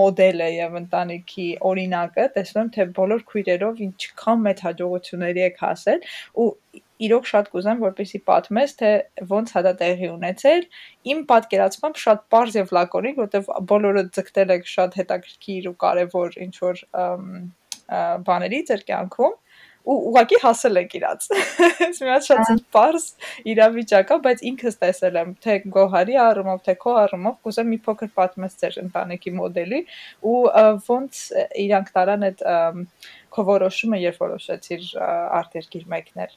մոդելը 0.00 0.48
եւ 0.54 0.80
ընտանիքի 0.80 1.48
օրինակը, 1.74 2.28
տեսնում 2.38 2.64
եմ, 2.64 2.72
թե 2.78 2.88
բոլոր 3.04 3.28
քույրերով 3.34 3.84
ինչքան 3.90 4.44
մեծ 4.48 4.64
հաջողությունների 4.64 5.46
եք 5.50 5.62
հասել 5.68 6.08
ու 6.40 6.50
իրոք 7.02 7.26
շատ 7.26 7.50
կուզեմ, 7.50 7.80
որպեսի 7.82 8.20
պատմես, 8.28 8.74
թե 8.80 8.90
ոնց 9.30 9.52
հա 9.54 9.62
դա 9.66 9.72
տեղի 9.80 10.10
ունեցել։ 10.14 10.66
Իմ 11.14 11.22
պատկերացմամբ 11.30 12.00
շատ 12.04 12.24
པարզ 12.30 12.58
եւ 12.60 12.74
լակոնիկ, 12.78 13.20
որտեվ 13.24 13.48
բոլորը 13.74 14.04
ձգտել 14.14 14.54
եք 14.54 14.68
շատ 14.74 14.98
հետաքրքիր 15.00 15.70
ու 15.70 15.76
կարեւոր 15.84 16.38
ինչ 16.46 16.54
որ 16.64 16.84
բաների 18.28 18.60
ձեր 18.70 18.84
կյանքում 18.90 19.34
ու 19.84 19.96
ուղակի 20.08 20.38
հասել 20.40 20.80
եք 20.80 20.94
իրաց։ 20.96 21.26
Ես 21.84 21.98
մի 22.00 22.08
հատ 22.08 22.26
շատ 22.28 22.62
པարզ 22.72 23.08
իրավիճակ 23.52 24.12
է, 24.14 24.16
բայց 24.24 24.44
ինքս 24.50 24.78
տեսել 24.80 25.18
եմ 25.20 25.34
թե 25.44 25.56
Գոհարի 25.74 26.16
առումով, 26.24 26.62
թե 26.64 26.74
քո 26.80 26.94
առումով, 27.02 27.36
կուզեմ 27.44 27.68
մի 27.74 27.78
փոքր 27.84 28.10
պատմես 28.16 28.56
ձեր 28.62 28.78
ընտանիքի 28.84 29.34
մոդելի 29.42 29.82
ու 30.32 30.38
ոնց 30.88 31.20
իրանք 31.66 31.92
տարան 31.98 32.26
այդ 32.30 32.46
քո 33.36 33.46
որոշումը, 33.50 34.00
երբ 34.08 34.24
որոշեցիր 34.24 34.88
արտերկիր 35.42 35.86
մեկնել 35.92 36.34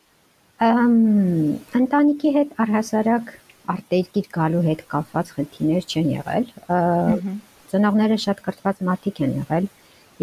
ընտանիքի 0.57 2.29
հետ 2.33 2.53
առհասարակ 2.63 3.27
արտերկիր 3.73 4.29
գալու 4.37 4.61
հետ 4.67 4.81
կապված 4.93 5.29
խնդիրներ 5.35 5.85
չեն 5.91 6.09
եղել։ 6.15 6.47
Ծնողները 7.73 8.17
շատ 8.25 8.41
կրթված 8.47 8.81
մարդիկ 8.89 9.21
են 9.27 9.35
եղել 9.43 9.69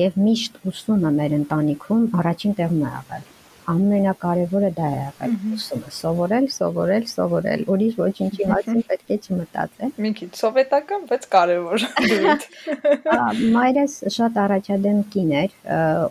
եւ 0.00 0.18
միշտ 0.24 0.58
ուսումը 0.72 1.14
մեր 1.20 1.38
ընտանիքում 1.38 2.04
առաջին 2.18 2.58
տեղում 2.58 2.82
է 2.82 2.92
եղել 2.96 3.33
ամենակարևորը 3.72 4.70
դա 4.76 4.88
է 4.92 4.96
եղել 4.98 5.34
ուսումը 5.56 5.92
սովորել 5.98 6.46
սովորել 6.54 7.06
սովորել 7.12 7.64
ուրիշ 7.74 7.98
ոչինչի 8.00 8.48
մասին 8.50 8.80
պետք 8.90 9.12
է 9.14 9.18
չմտածել 9.24 9.92
մի 10.04 10.12
քիչ 10.20 10.30
սովետական 10.40 11.06
բայց 11.10 11.26
կարևոր 11.34 11.86
մայրս 13.56 13.98
շատ 14.16 14.40
առաջադեմ 14.44 15.02
կին 15.14 15.34
էր 15.42 15.58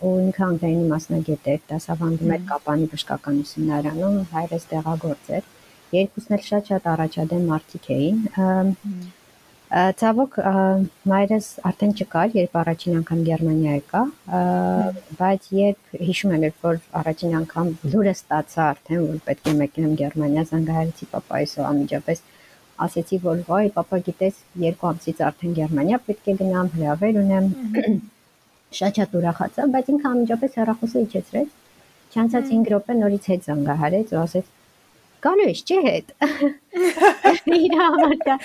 ու 0.09 0.13
ինքը 0.25 0.45
անգլերենի 0.49 0.87
մասնագետ 0.93 1.51
էր 1.55 1.65
դասավանդում 1.73 2.37
էր 2.37 2.45
կապանի 2.53 2.87
բժշկական 2.93 3.41
ուսումնարանում 3.45 4.21
հայրս 4.37 4.69
տեղագործ 4.73 5.33
էր 5.39 5.51
երկուսն 5.99 6.37
էլ 6.39 6.47
շատ-շատ 6.51 6.87
առաջադեմ 6.93 7.43
մարդիկ 7.53 7.91
էին 7.97 8.23
Ցավոք 9.73 10.35
մայրս 11.09 11.45
արդեն 11.65 11.93
չկար, 11.97 12.33
երբ 12.37 12.57
առաջին 12.61 12.97
անգամ 12.99 13.21
Գերմանիա 13.25 13.71
եկա, 13.79 14.01
բայց 15.17 15.47
երբ 15.57 15.95
հիշում 16.09 16.35
եմ, 16.35 16.45
երբ 16.45 16.67
որ 16.67 16.77
առաջին 16.99 17.33
անգամ 17.39 17.71
լուրը 17.93 18.13
ստացա 18.13 18.67
արդեն, 18.73 19.01
որ 19.07 19.23
պետք 19.29 19.49
է 19.49 19.55
մեկնեմ 19.63 19.97
Գերմանիա, 20.03 20.45
զանգահարեցի 20.51 21.09
papaիս 21.15 21.57
ու 21.57 21.65
անմիջապես 21.71 22.23
ասեցի, 22.85 23.21
որ 23.25 23.43
վայ, 23.49 23.65
papa 23.73 24.01
գիտես, 24.05 24.39
երկու 24.61 24.89
ամսից 24.93 25.25
արդեն 25.33 25.57
Գերմանիա 25.57 26.01
պետք 26.05 26.29
է 26.29 26.37
գնամ, 26.43 26.71
հրավեր 26.77 27.21
ունեմ։ 27.23 27.51
Շատ-շատ 28.77 29.17
ուրախացա, 29.17 29.69
բայց 29.73 29.89
ինքը 29.93 30.09
անմիջապես 30.13 30.59
հեռախոսը 30.61 31.03
իջեցրեց։ 31.07 31.59
Չանցած 32.13 32.49
5 32.53 32.71
րոպե 32.73 32.93
նորից 33.01 33.27
հետ 33.33 33.45
զանգահարեց 33.49 34.13
ու 34.13 34.21
ասեց 34.21 34.49
գալու 35.23 35.49
ես 35.49 35.61
չէ 35.67 35.79
հետ։ 35.87 36.13
Իր 37.63 37.75
համար 37.81 38.15
դա 38.23 38.37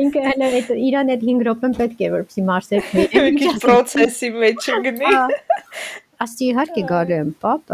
ինքը 0.00 0.24
հələ 0.26 0.48
այդ 0.60 0.72
իրան 0.86 1.12
այդ 1.14 1.28
5 1.28 1.44
րոպեն 1.48 1.76
պետք 1.80 2.02
է 2.06 2.10
որպեսի 2.16 2.44
մարսեք 2.50 2.90
մի 2.96 3.06
քիչ 3.42 3.54
process-ի 3.66 4.32
մեջ 4.36 4.68
գնի։ 4.86 5.14
Աստի 6.16 6.46
իհարկե 6.48 6.82
գալու 6.88 7.16
եմ, 7.16 7.30
պապ։ 7.44 7.72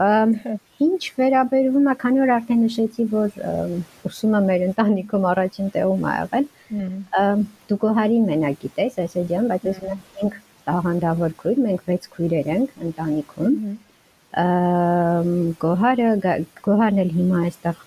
Ինչ 0.83 1.03
վերաբերվում 1.19 1.85
է, 1.93 1.95
քանի 2.01 2.23
որ 2.23 2.33
արդեն 2.37 2.65
նշեցի, 2.67 3.05
որ 3.13 3.37
ուսումը 4.09 4.41
մեր 4.49 4.65
ընտանիքում 4.67 5.29
առաջին 5.33 5.69
տեղում 5.77 6.03
ա 6.11 6.15
եղել։ 6.17 6.49
Դու 7.71 7.79
գոհարի 7.85 8.19
մենակ 8.27 8.59
գիտես, 8.65 8.99
այսօրյան, 9.05 9.49
բայց 9.53 9.69
ես 9.71 9.81
ունեմ 9.85 10.03
5 10.19 10.41
տաղանդավոր 10.67 11.39
քույր, 11.43 11.63
մենք 11.69 11.89
6 11.93 12.13
քույրեր 12.17 12.53
ենք 12.57 12.77
ընտանիքում։ 12.89 13.57
Գոհարը 15.63 16.11
Գոհարն 16.67 17.03
էլ 17.03 17.11
հիմա 17.21 17.43
այստեղ 17.47 17.83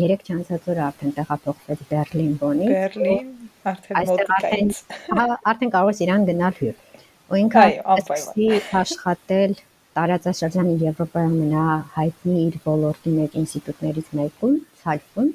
երեք 0.00 0.24
չանցած 0.28 0.66
օրը 0.72 0.82
արդեն 0.84 1.12
տեղափոխվեց 1.18 1.84
Բերլին 1.90 2.32
բոնի։ 2.40 2.66
Բերլին, 2.70 3.28
արդեն 3.70 4.08
մոտիկայից։ 4.10 4.80
Հա, 5.18 5.26
արդեն 5.52 5.72
կարող 5.74 5.92
ես 5.94 6.02
իրան 6.06 6.26
գնալ 6.30 6.58
հյուր։ 6.58 6.82
Ու 7.24 7.38
ինքը 7.44 7.62
այսպեսի 7.94 8.48
աշխատել 8.80 9.54
տարածաշրջանի 9.94 10.74
Եվրոպայի 10.82 11.30
ամենահայտնի 11.30 12.36
իր 12.48 12.58
ոլորտի 12.66 13.14
մեջ 13.14 13.38
ինստիտուտներից 13.44 14.12
մեկում, 14.18 14.58
Սալֆում։ 14.82 15.30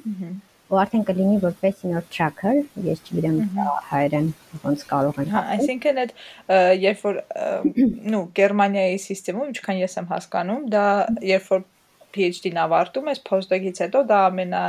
Ու 0.69 0.77
արդեն 0.77 1.05
կլինի 1.07 1.37
որպես 1.41 1.79
senior 1.79 2.03
tracker, 2.13 2.59
ես 2.85 2.99
չգիտեմ 3.07 3.37
հայերեն 3.89 4.27
ոնց 4.65 4.83
կարող 4.91 5.21
են։ 5.23 5.31
Հա, 5.33 5.41
այսինքն 5.55 6.01
այդ 6.03 6.13
երբ 6.83 7.01
որ 7.07 7.21
նու 8.13 8.21
Գերմանիայի 8.37 8.99
համակարգում, 9.07 9.47
ինչքան 9.49 9.79
ես 9.79 9.97
եմ 9.97 10.09
հասկանում, 10.11 10.67
դա 10.75 10.85
երբ 11.31 11.49
որ 11.55 11.65
PhD-ն 12.15 12.59
ավարտում 12.65 13.09
ես, 13.11 13.21
post-doc-ից 13.29 13.81
հետո 13.85 14.03
դա 14.09 14.19
ամենա 14.29 14.63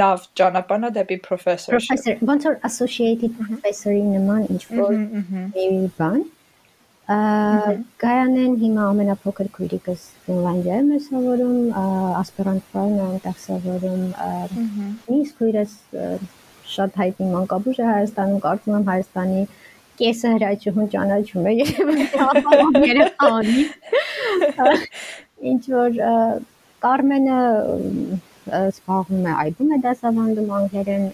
լավ 0.00 0.28
ճանապարհն 0.38 0.88
է 0.88 0.90
դեպի 0.98 1.18
professor։ 1.26 1.76
Professor, 1.76 2.16
ոնց 2.30 2.46
որ 2.48 2.56
associated 2.68 3.36
professor-ի 3.40 4.04
նման 4.14 4.48
ինչ 4.54 4.62
որ 4.70 4.96
մի 5.54 5.90
բան։ 5.98 6.24
Գայանեն 7.04 8.54
հիմա 8.62 8.84
ամենափոքր 8.94 9.50
քույրիկս 9.58 10.04
Ֆինլանդիայում 10.24 10.94
է 10.96 11.00
սովորում, 11.04 11.58
ասպիրանտ 12.22 12.70
ֆայն 12.72 12.94
է 12.94 13.02
այնտեղ 13.08 13.36
սովորում։ 13.42 14.06
Իսկ 15.18 15.42
քույրս 15.42 15.76
շատ 16.74 16.96
հայտնի 17.02 17.28
մանկաբույժ 17.34 17.82
է 17.84 17.88
Հայաստանում, 17.90 18.40
կարծում 18.46 18.78
եմ 18.78 18.88
Հայաստանի 18.88 19.42
կեսը 20.00 20.30
հրաչուհուն 20.34 20.88
ճանաչում 20.94 21.44
է 21.44 21.52
երեխանի։ 22.88 23.66
Ինչ 25.52 25.62
որ 25.74 26.00
Կարմենը 26.84 27.36
զբաղվում 28.60 29.28
է 29.28 29.36
այբում 29.44 29.70
է 29.74 29.78
դասավանդում 29.84 30.50
անգլերեն, 30.60 31.06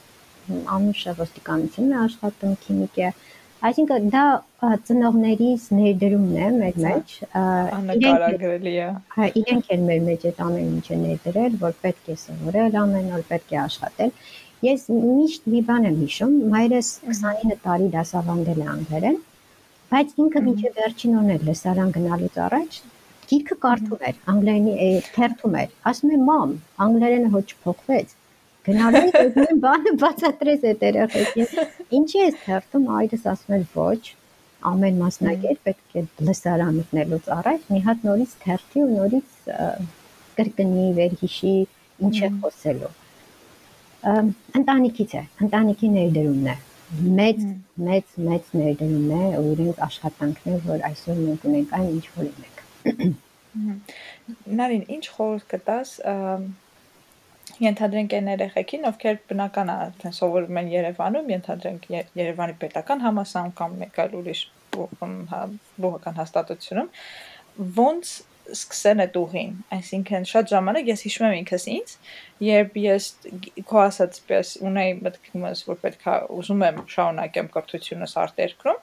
Անուշը 0.51 1.13
ոստիկանությունում 1.19 1.93
է 1.95 1.99
աշխատում, 2.05 2.55
քիմիկ 2.65 2.99
է։ 3.07 3.11
Այսինքն 3.69 4.07
դա 4.15 4.25
ծնողներիս 4.89 5.65
ներդրումն 5.79 6.37
է 6.41 6.49
մեր 6.57 6.79
մեջ։ 6.85 7.15
Անկարագրելի 7.41 8.75
է։ 8.85 8.87
Հա, 9.15 9.27
իրենք 9.41 9.73
են 9.77 9.83
մեր 9.91 10.05
մեջ 10.07 10.27
այդ 10.31 10.41
ամեն 10.47 10.71
ինչը 10.79 11.01
ներդրել, 11.01 11.59
որ 11.65 11.75
պետք 11.85 12.09
է 12.15 12.17
սովորել 12.25 12.79
ամեն 12.83 13.11
օր, 13.19 13.25
պետք 13.31 13.53
է 13.55 13.59
աշխատել։ 13.65 14.15
Ես 14.71 14.87
միշտ 14.95 15.51
մի 15.55 15.61
բան 15.69 15.91
եմ 15.91 15.99
հիշում, 16.05 16.39
մայրս 16.55 16.89
29 17.11 17.61
տարի 17.67 17.91
դասավանդել 17.97 18.65
է 18.65 18.71
անգլերեն, 18.77 19.21
բայց 19.93 20.17
ինքը 20.25 20.43
մինչև 20.49 20.81
վերջին 20.81 21.21
օրն 21.21 21.37
էլ 21.37 21.47
լեսարան 21.51 21.95
գնալուց 22.01 22.41
առաջ 22.47 22.81
գիրքը 23.31 23.57
կարդում 23.65 24.05
էր, 24.11 24.21
անգլերենի 24.33 24.91
թերթում 25.17 25.59
էր։ 25.63 25.75
Ասում 25.91 26.15
է՝ 26.15 26.21
«Մամ, 26.29 26.55
անգլերենը 26.87 27.31
ոչ 27.35 27.49
փոխվեց»։ 27.65 28.15
Գնալու 28.69 29.03
ես 29.21 29.37
նույն 29.41 29.61
բանը 29.65 29.93
բացատրես 30.05 30.65
այդ 30.71 30.87
երեխեքին։ 30.91 31.53
Ինչի՞ 32.01 32.21
ես 32.21 32.41
թերթում, 32.45 32.89
այրս 33.01 33.29
ասում 33.35 33.57
էր՝ 33.59 33.67
«Ոչ»։ 33.75 34.03
Ամեն 34.71 34.99
մասնագետ 35.01 35.61
պետք 35.67 35.95
է 35.97 36.03
լեսարան 36.29 36.75
մտնելուց 36.81 37.29
առաջ 37.41 37.69
մի 37.73 37.81
հատ 37.87 38.03
նորից 38.11 38.35
թերթի 38.45 38.83
ու 38.85 38.91
նորից 38.91 39.39
կրկնի, 40.41 40.89
վերհիշի, 41.01 41.55
ինչ 42.11 42.17
է 42.21 42.33
խոսելու 42.43 42.93
ընտանիքից 44.01 45.15
է, 45.19 45.23
ընտանիքի 45.45 45.89
ներդրումն 45.97 46.49
է։ 46.49 46.57
Մեծ, 47.19 47.43
մեծ, 47.89 48.15
մեծ 48.29 48.55
ներդրումն 48.61 49.13
է 49.17 49.27
ու 49.41 49.51
իրենց 49.57 49.83
աշխատանքն 49.87 50.55
է, 50.55 50.57
որ 50.71 50.87
այսօր 50.89 51.21
մենք 51.27 51.45
ունենք 51.51 51.75
այն 51.81 51.91
ինչ 51.91 52.07
որ 52.17 52.25
ունենք։ 52.31 52.60
Նարին, 54.61 54.85
ինչ 54.97 55.05
խորհուրդ 55.17 55.47
կտաս 55.51 55.95
ենթադրենք 57.61 58.15
այն 58.17 58.31
երեխեքին, 58.31 58.87
ովքեր 58.91 59.19
բնական 59.31 59.73
արդեն 59.75 60.15
սովորում 60.17 60.61
են 60.61 60.71
Երևանում, 60.73 61.31
ենթադրենք 61.35 61.89
Երևանի 62.21 62.57
պետական 62.63 63.05
համալսարան 63.05 63.53
կամ 63.59 63.77
մեկ 63.83 64.01
այլ 64.05 64.17
ուրիշ 64.21 64.43
բուհական 64.77 66.21
հաստատությունում, 66.21 66.91
ոնց 67.81 68.13
սկսեն 68.51 69.03
այդ 69.05 69.17
ուղին։ 69.21 69.53
Այսինքն 69.77 70.27
շատ 70.31 70.53
ժամանակ 70.53 70.89
ես 70.91 71.05
հիշում 71.07 71.27
եմ 71.27 71.37
ինքս 71.41 71.67
ինձ, 71.75 71.93
երբ 72.47 72.79
ես 72.83 73.09
քո 73.69 73.81
ասած 73.83 74.21
պես 74.31 74.53
ունեի 74.71 74.97
մտքումս, 75.05 75.63
որ 75.69 75.81
պետքա 75.85 76.17
ուզում 76.39 76.65
եմ 76.71 76.81
շարունակեմ 76.95 77.51
կրթությունս 77.55 78.17
արտերկրում, 78.25 78.81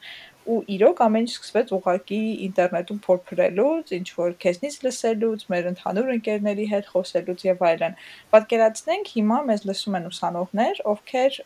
ու 0.48 0.58
իրոք 0.78 1.02
ամեն 1.06 1.26
ինչ 1.28 1.32
սկսվեց 1.34 1.72
ուղակի 1.78 2.20
ինտերնետում 2.48 3.00
փորփրելուց, 3.08 3.94
ինչ 3.98 4.08
որ 4.18 4.36
քեզնից 4.44 4.78
լսելուց, 4.88 5.46
մեր 5.54 5.70
ընդհանուր 5.72 6.12
ընկերների 6.16 6.68
հետ 6.74 6.90
խոսելուց 6.94 7.46
եւ 7.48 7.64
այլն։ 7.70 7.98
Պատկերացնենք 8.36 9.12
հիմա 9.18 9.40
մեզ 9.52 9.66
լսում 9.70 9.98
են 10.00 10.10
ուսանողներ, 10.12 10.82
ովքեր 10.94 11.40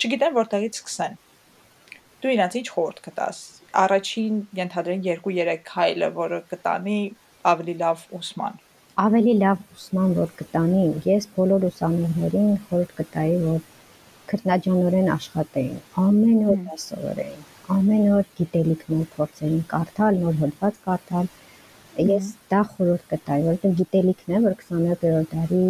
չգիտեն 0.00 0.36
որտեղից 0.40 0.80
սկսեն։ 0.80 1.18
Դու 2.20 2.32
իրանց 2.36 2.56
ինչ 2.60 2.66
խորհուրդ 2.74 2.98
կտաս։ 3.06 3.36
Առաջին 3.80 4.40
ենթադրեն 4.58 5.04
2-3 5.06 5.54
քայլը, 5.70 6.08
որը 6.20 6.40
կտանի 6.50 6.98
ավելի 7.50 7.74
լավ 7.80 8.02
ուսման։ 8.18 8.58
Ավելի 9.00 9.34
լավ 9.40 9.62
ուսման 9.78 10.10
որ 10.18 10.32
կտանի, 10.40 10.82
ես 11.06 11.28
բոլոր 11.36 11.68
ուսանողներին 11.70 12.50
խորհուրդ 12.66 12.92
կտայի, 12.98 13.38
որ 13.46 13.62
քրտնաջանորեն 14.30 15.08
աշխատեին, 15.14 15.78
ամեն 16.04 16.42
օր 16.50 16.58
դասովորեին, 16.66 17.46
ամեն 17.70 18.06
օր 18.16 18.28
գիտելիք 18.38 18.82
նոր 18.90 19.06
փորձեին, 19.14 19.60
կարդալ, 19.70 20.16
նոր 20.22 20.36
հոդված 20.40 20.78
կարդալ։ 20.86 21.28
Ես 22.10 22.30
դա 22.50 22.60
խորհուրդ 22.70 23.04
կտայի, 23.12 23.44
որովհետև 23.46 23.76
գիտելիքն 23.80 24.34
է, 24.34 24.40
որ 24.46 24.56
21-րդ 24.62 25.34
դարի 25.34 25.62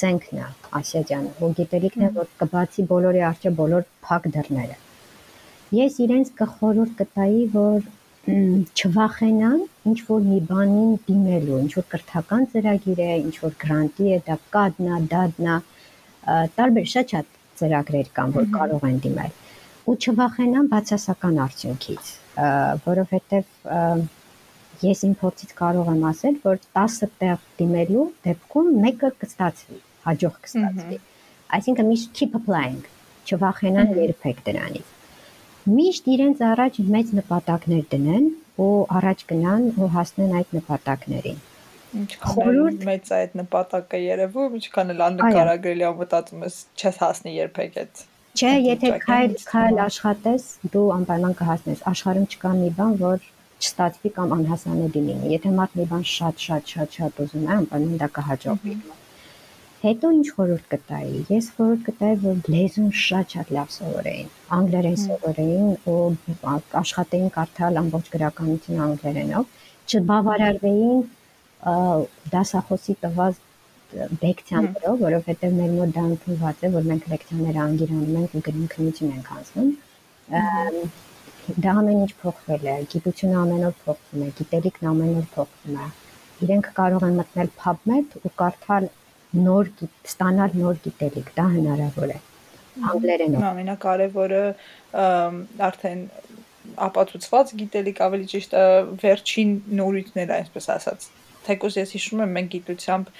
զենքն 0.00 0.40
է 0.40 0.48
Ասիաջանը, 0.80 1.32
որ 1.40 1.54
գիտելիքն 1.60 2.04
է, 2.04 2.10
որ 2.18 2.30
կբացի 2.42 2.84
բոլորի 2.90 3.24
արջը 3.30 3.52
բոլոր 3.60 3.88
փակ 4.06 4.28
դռները։ 4.36 4.76
Ես 5.80 5.98
իրենց 6.04 6.32
կխորհուրդ 6.40 6.94
կտայի, 7.00 7.42
որ 7.56 7.88
չվախենան 8.80 9.60
ինչ 9.90 9.98
որ 10.10 10.24
մի 10.30 10.40
բանին 10.50 10.96
դիմելու, 11.08 11.60
ինչ 11.64 11.72
որ 11.78 11.86
կրթական 11.94 12.48
ծրագիր 12.52 13.00
է, 13.00 13.12
ինչ 13.26 13.36
որ 13.44 13.54
գրանտի 13.64 14.10
է, 14.16 14.18
դա 14.26 14.36
կադնա, 14.56 14.98
դադնա, 15.14 15.54
տարբեր 16.58 16.90
շատ-շատ 16.94 17.38
ծրագրեր 17.60 18.10
կան, 18.18 18.34
որ 18.36 18.50
կարող 18.58 18.90
են 18.90 19.00
դիմել 19.06 19.38
ու 19.90 19.96
չվախենան 19.98 20.70
բացասական 20.70 21.40
արդյունքից, 21.46 22.12
որովհետև 22.86 23.50
ես 24.86 25.02
իմ 25.10 25.16
փորձից 25.24 25.56
կարող 25.60 25.90
եմ 25.94 26.06
ասել, 26.12 26.38
որ 26.46 26.62
10 26.78 27.10
տեղ 27.24 27.42
դիմելու 27.58 28.06
դեպքում 28.28 28.70
մեկը 28.86 29.10
կստացվի, 29.24 29.82
հաջող 30.06 30.38
կստացվի։ 30.46 31.02
Այսինքն 31.58 31.90
միշտ 31.90 32.16
keep 32.20 32.38
applying, 32.38 32.80
չվախենան 33.26 33.94
երբեք 33.98 34.46
դրանից 34.46 34.96
միշտ 35.68 36.06
իրենց 36.08 36.38
առաջ 36.46 36.76
մեծ 36.92 37.10
նպատակներ 37.18 37.82
դնեն 37.92 38.28
ու 38.64 38.68
առաջ 38.96 39.24
գնան 39.28 39.66
ու 39.76 39.88
հասնեն 39.96 40.30
այդ 40.38 40.54
նպատակներին։ 40.56 41.42
Ինչքան 42.00 42.78
մեծ 42.88 43.10
այդ 43.16 43.34
նպատակը 43.40 44.00
երևում, 44.04 44.56
ինչքան 44.60 44.94
էլ 44.94 45.04
աննկարագրելի 45.06 45.84
է 45.84 45.92
մտածում 46.00 46.46
ես, 46.46 46.56
չես 46.80 47.00
հասնի 47.04 47.34
երբեք 47.36 47.78
այդ 47.82 48.02
Չէ, 48.40 48.50
եթե 48.64 48.90
քայլ 49.02 49.32
քայլ 49.44 49.78
աշխատես, 49.84 50.44
դու 50.72 50.84
անպայման 50.94 51.34
կհասնես։ 51.36 51.80
Աշխարհում 51.90 52.28
չկա 52.32 52.52
մի 52.60 52.70
բան, 52.78 52.94
որ 53.00 53.26
չստացվի 53.60 54.12
կամ 54.16 54.30
անհասանելի 54.36 55.02
լինի։ 55.08 55.32
Եթե 55.34 55.52
մարդ 55.58 55.74
մի 55.80 55.84
բան 55.90 56.06
շատ 56.12 56.40
շատ 56.44 56.72
շատ 56.72 56.96
շատ 56.96 57.20
ուզում 57.24 57.44
է, 57.44 57.50
անպայման 57.56 57.98
դա 58.00 58.08
կհաջողվի։ 58.16 58.76
Հետո 59.82 60.12
ինչ 60.20 60.24
խորհուրդ 60.38 60.64
կտայի։ 60.72 61.20
Ես 61.34 61.50
խորհուրդ 61.58 61.84
կտայի, 61.90 62.16
որ 62.24 62.40
լեզուն 62.54 62.88
շատ-շատ 63.02 63.52
լավ 63.58 63.68
սովորեին, 63.76 64.32
անգլերեն 64.56 64.98
սովորեին 65.04 65.70
ու 65.92 66.00
աշխատեին 66.80 67.30
կարդալ 67.36 67.80
ամբողջ 67.82 68.10
գրականությունը 68.16 68.82
անգլերենով, 68.88 69.54
չբավարարվեին 69.90 71.00
դասախոսի 72.32 72.98
տված 73.04 73.46
լեկցիաներով, 73.96 74.96
որովհետև 75.04 75.54
մեր 75.58 75.72
մոտ 75.76 75.92
դա 75.96 76.04
ընդունված 76.10 76.64
է, 76.64 76.70
որ 76.76 76.88
մենք 76.90 77.08
լեկցիաները 77.12 77.62
անգիրանում 77.64 78.18
ենք 78.20 78.36
ու 78.38 78.42
գրում 78.46 78.68
քննություն 78.74 79.12
ենք 79.16 79.30
անցնում։ 79.36 79.70
Դա 81.64 81.74
ամեն 81.80 82.00
ինչ 82.04 82.12
փոխվել 82.22 82.66
է, 82.70 82.76
գիտությունը 82.94 83.38
ամեն 83.40 83.68
օր 83.70 83.76
փոխվում 83.84 84.24
է, 84.24 84.30
գիտելիքն 84.40 84.90
ամեն 84.90 85.14
օր 85.20 85.28
փոխվում 85.34 85.78
է։ 85.80 85.90
Իրենք 86.46 86.72
կարող 86.80 87.06
են 87.10 87.20
մտնել 87.20 87.54
PubMed 87.60 88.18
ու 88.20 88.34
կարդալ 88.40 88.90
նոր 89.50 89.72
ստանալ 90.10 90.58
նոր 90.60 90.82
գիտելիք, 90.86 91.32
դա 91.40 91.46
հնարավոր 91.56 92.14
է 92.14 92.20
անգլերենով։ 92.90 93.46
Ամենակարևորը 93.50 94.42
արդեն 95.66 96.04
ապացուցված 96.86 97.52
գիտելիք 97.60 98.02
ավելի 98.06 98.28
ճիշտ 98.30 98.54
վերջին 99.02 99.54
նորույթները, 99.80 100.38
այսպես 100.44 100.68
ասած 100.76 101.08
թեկուզ 101.46 101.78
ես 101.80 101.94
հիշում 101.96 102.22
եմ 102.24 102.34
մենք 102.36 102.50
գիտությամբ 102.54 103.10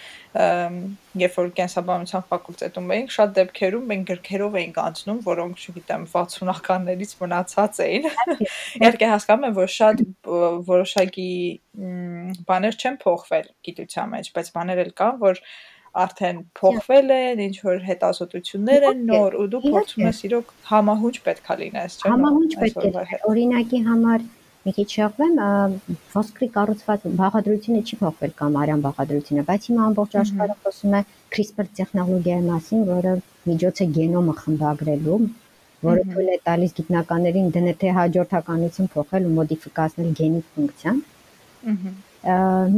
երբ 1.20 1.38
որ 1.40 1.50
կենսաբանության 1.60 2.26
ֆակուլտետում 2.30 2.92
էինք 2.96 3.14
շատ 3.16 3.32
դեպքերում 3.38 3.88
մենք 3.90 4.06
գրքերով 4.10 4.58
էինք 4.60 4.78
անցնում 4.84 5.18
որոնք 5.26 5.64
չգիտեմ 5.64 6.06
60-ականներից 6.12 7.16
մնացած 7.24 7.82
էին 7.86 8.08
իհարկե 8.10 9.10
հասկանում 9.14 9.48
եմ 9.50 9.58
որ 9.60 9.74
շատ 9.80 10.04
որոշակի 10.70 11.32
բաներ 12.50 12.80
չեն 12.80 13.02
փոխվել 13.04 13.52
գիտության 13.70 14.14
մեջ 14.14 14.32
բայց 14.38 14.54
բաներ 14.60 14.84
էլ 14.86 14.96
կան 15.00 15.20
որ 15.24 15.44
արդեն 15.90 16.42
փոխվել 16.54 17.08
են, 17.10 17.40
ինչ 17.46 17.56
որ 17.66 17.80
հետազոտություններ 17.88 18.84
են 18.90 19.00
նոր 19.08 19.36
ու 19.42 19.46
դու 19.54 19.60
փորձում 19.64 20.04
ես 20.06 20.20
իրոք 20.28 20.52
համահունչ 20.70 21.16
պետքա 21.26 21.56
լինես, 21.62 21.96
չէ՞։ 21.98 22.12
Համահունչ 22.12 22.52
պետք 22.60 22.84
է։ 22.86 23.18
Օրինակի 23.30 23.80
համար 23.88 24.28
մի 24.70 24.74
քիչ 24.76 24.86
շեղվեմ, 24.94 25.38
ոսկրի 26.14 26.48
կառուցված 26.54 27.04
բաղադրությունը 27.18 27.80
չի 27.82 27.96
փոխվել 28.00 28.32
կամ 28.40 28.58
արյան 28.60 28.82
բաղադրությունը, 28.84 29.42
բայց 29.48 29.64
հիմա 29.70 29.86
ամբողջ 29.90 30.12
աշխարհը 30.20 30.56
խոսում 30.62 30.94
է 30.94 31.00
CRISPR 31.34 31.66
տեխնոլոգիայի 31.80 32.44
մասին, 32.46 32.84
որը 32.90 33.14
միջոց 33.50 33.80
է 33.82 33.86
գենոմը 33.96 34.34
խմբագրելու, 34.40 35.18
որը 35.90 36.04
թույլ 36.12 36.30
է 36.30 36.38
տալիս 36.46 36.76
գիտնականներին 36.78 37.50
դնթե 37.56 37.92
հաջորդականություն 37.98 38.90
փոխել 38.94 39.26
ու 39.26 39.34
մոդիֆիկացնել 39.40 40.10
գենի 40.20 40.42
ֆունկցիան։ 40.54 41.02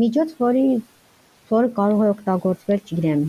Միջոց, 0.00 0.36
որի 0.40 0.66
որը 1.52 1.72
կարող 1.76 2.02
է 2.02 2.10
օգտագործվել, 2.12 2.84
չգիտեմ, 2.88 3.24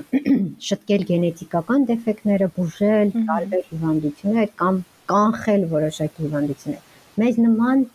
շտկել 0.68 1.02
գենետիկական 1.10 1.88
դեֆեկտները, 1.90 2.48
բուժել 2.56 3.12
տարբեր 3.16 3.66
հիվանդություններ 3.72 4.54
կամ 4.62 4.78
կանխել 5.10 5.66
որոշակի 5.74 6.24
հիվանդություններ։ 6.24 6.89
Մեզ 7.20 7.40
նման 7.44 7.86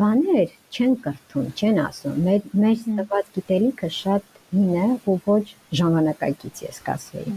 բաներ 0.00 0.54
չեն 0.74 0.94
կրթում, 1.04 1.48
չեն 1.58 1.80
ասում։ 1.82 2.16
Մեր 2.26 2.46
մեր 2.62 2.84
տված 2.98 3.28
գիտելիքը 3.36 3.90
շատ 3.96 4.40
հին 4.52 4.72
է 4.82 4.86
ու 5.12 5.18
ոչ 5.26 5.44
ժամանակակից 5.80 6.62
ես 6.66 6.80
կասեի։ 6.88 7.34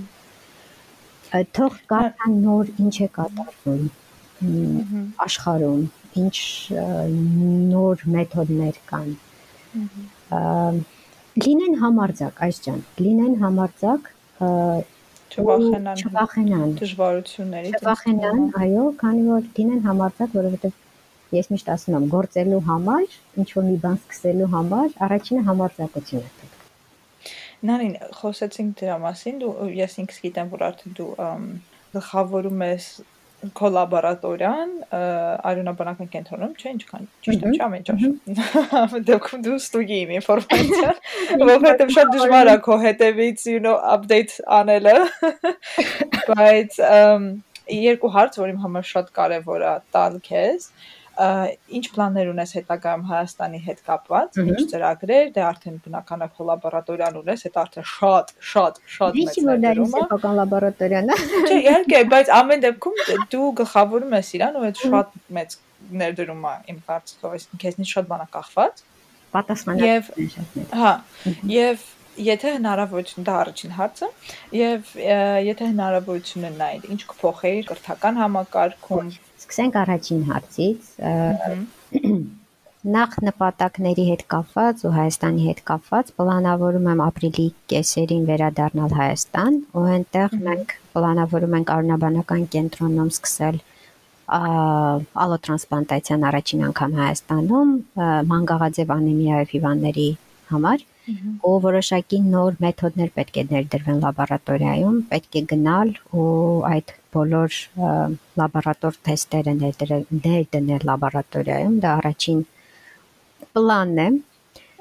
Թող 1.58 1.78
կարան 1.92 2.36
նոր 2.46 2.72
ինչ 2.86 2.96
է 3.06 3.08
կատարվում 3.18 3.86
աշխարհում, 5.26 5.86
ինչ 6.24 6.36
նոր 7.76 8.04
մեթոդներ 8.16 8.82
կան։ 8.92 9.10
Լինեն 11.46 11.80
համարձակ, 11.84 12.44
այս 12.48 12.62
ջան, 12.66 12.84
լինեն 13.06 13.40
համարձակ 13.44 14.12
չվախենան 15.36 16.02
չվախենան 16.06 16.74
դժվարություններից 16.80 17.76
չվախենան 17.82 18.42
այո 18.62 18.86
քանի 19.02 19.24
որ 19.28 19.48
դինեն 19.58 19.82
համարձակ 19.88 20.36
որովհետև 20.40 20.76
ես 21.39 21.50
միշտ 21.54 21.71
ասում 21.76 21.98
եմ 22.00 22.06
գործելու 22.15 22.62
համար 22.69 23.17
ինչ 23.41 23.48
որ 23.56 23.67
մի 23.69 23.78
բան 23.86 23.98
սկսելու 24.02 24.52
համար 24.56 25.00
առաջինը 25.08 25.45
համարձակություն 25.50 26.26
է 26.26 26.32
պետք 26.41 26.56
նարին 27.69 27.98
խոսեցինք 28.19 28.78
դրա 28.82 28.95
մասին 29.06 29.41
դու 29.41 29.54
ես 29.80 30.00
ինքս 30.06 30.21
գիտեմ 30.26 30.54
որ 30.56 30.65
արդեն 30.69 30.98
դու 31.00 31.12
գլխավորում 31.95 32.65
ես 32.65 32.89
քո 33.56 33.69
լաբորատորիան 33.76 34.71
արյունաբանական 34.95 36.10
կենտրոնում, 36.13 36.54
չէ՞, 36.56 36.71
ինչքան 36.76 37.08
ճիշտ 37.26 37.43
եմ, 37.45 37.56
չէ՞, 37.56 37.65
ամեն 37.65 37.89
ինչ։ 37.93 39.02
Դուք 39.10 39.28
դու 39.45 39.58
ստուգի 39.60 40.00
իմ 40.06 40.13
ինֆորմացիան, 40.19 41.02
որովհետև 41.43 41.93
շատ 41.98 42.13
դժվար 42.15 42.52
է 42.54 42.56
քո 42.65 42.78
հետևից, 42.86 43.45
you 43.52 43.62
know, 43.65 43.76
update 43.95 44.38
անելը։ 44.60 44.95
Բայց 46.32 46.80
երկու 47.76 48.13
հարց, 48.15 48.39
որ 48.41 48.54
իմ 48.56 48.62
համար 48.65 48.89
շատ 48.93 49.13
կարևոր 49.19 49.65
է 49.65 49.76
տալ 49.95 50.19
քեզ, 50.26 50.69
ինչ 51.15 51.86
պլաններ 51.95 52.30
ունես 52.32 52.54
հետագայում 52.58 53.04
Հայաստանի 53.10 53.60
հետ 53.65 53.82
կապված, 53.88 54.39
ինչ 54.43 54.58
ծրագրեր, 54.71 55.30
դե 55.36 55.43
արդեն 55.49 55.78
բնականաբար 55.86 56.34
կոլաբորատորիան 56.39 57.19
ունես, 57.21 57.45
դա 57.56 57.62
արդեն 57.63 57.88
շատ, 57.91 58.34
շատ, 58.51 58.82
շատ 58.95 59.19
մեծ 59.21 59.39
ներդրում 59.49 59.93
է։ 59.95 60.01
Սեփական 60.01 60.36
լաբորատորիան 60.41 61.13
է։ 61.15 61.19
Չէ, 61.45 61.60
իհարկե, 61.62 62.01
բայց 62.15 62.32
ամեն 62.39 62.65
դեպքում 62.65 62.99
դու 63.36 63.49
գլխավորում 63.62 64.15
ես 64.19 64.34
իրան 64.39 64.60
ու 64.60 64.65
այդ 64.69 64.82
շատ 64.86 65.19
մեծ 65.39 65.58
ներդրում 66.04 66.45
է 66.45 66.56
իմ 66.75 66.80
կարծիքով, 66.89 67.36
այսինքն 67.36 67.63
քեզնից 67.65 67.93
շատ 67.95 68.10
բան 68.12 68.25
է 68.25 68.30
կախված։ 68.36 68.84
Պատասխանատվություն 69.36 70.34
շատ 70.36 70.58
մեծ։ 70.60 70.75
Հա, 70.80 70.93
եւ 71.51 71.86
եթե 72.15 72.51
հնարավորություն 72.56 73.25
դա 73.28 73.34
առաջին 73.41 73.73
հարցը 73.75 74.08
եւ 74.56 74.91
եթե 75.45 75.67
հնարավորություն 75.71 76.45
ունենայիր 76.45 76.86
ինչ 76.95 77.01
կփոխեիր 77.12 77.65
կրթական 77.71 78.19
համակարգում 78.21 79.10
Սկսենք 79.46 79.76
առաջին 79.82 80.24
հարցից։ 80.32 80.88
Նախ 82.86 83.14
նպատակների 83.26 84.04
հետ 84.08 84.24
կապված 84.30 84.82
ու 84.86 84.94
Հայաստանի 84.96 85.46
հետ 85.46 85.62
կապված 85.70 86.10
պլանավորում 86.18 86.90
եմ 86.92 87.00
ապրիլի 87.06 87.46
կեսերին 87.72 88.26
վերադառնալ 88.30 88.92
Հայաստան 88.98 89.56
ու 89.78 89.86
այնտեղ 89.94 90.36
մենք 90.50 90.76
պլանավորում 90.98 91.56
ենք 91.60 91.72
արունաբանական 91.76 92.44
կենտրոնում 92.56 93.10
սկսել 93.16 93.58
ալոտրանսպլանտացիան 95.26 96.28
առաջին 96.30 96.66
անգամ 96.68 97.00
Հայաստանում 97.00 97.74
մանգաղաձև 98.34 98.94
անեմիայով 98.98 99.56
հիվանդների 99.56 100.10
համար 100.54 100.86
ու 101.46 101.58
որոշակի 101.66 102.20
նոր 102.34 102.56
մեթոդներ 102.66 103.10
պետք 103.18 103.36
է 103.42 103.44
ներդրվեն 103.50 104.00
լաբորատորիայում, 104.06 104.96
պետք 105.12 105.38
է 105.38 105.44
գնալ 105.52 105.92
ու 106.22 106.30
այդ 106.70 106.94
բոլոր 107.15 107.58
լաբորատոր 108.41 109.01
թեստերը 109.08 109.56
ներդնել 109.63 110.88
լաբորատորիայում, 110.91 111.75
դա 111.86 111.91
առաջին 112.04 112.45
պլանն 113.56 114.01
է։ 114.06 114.08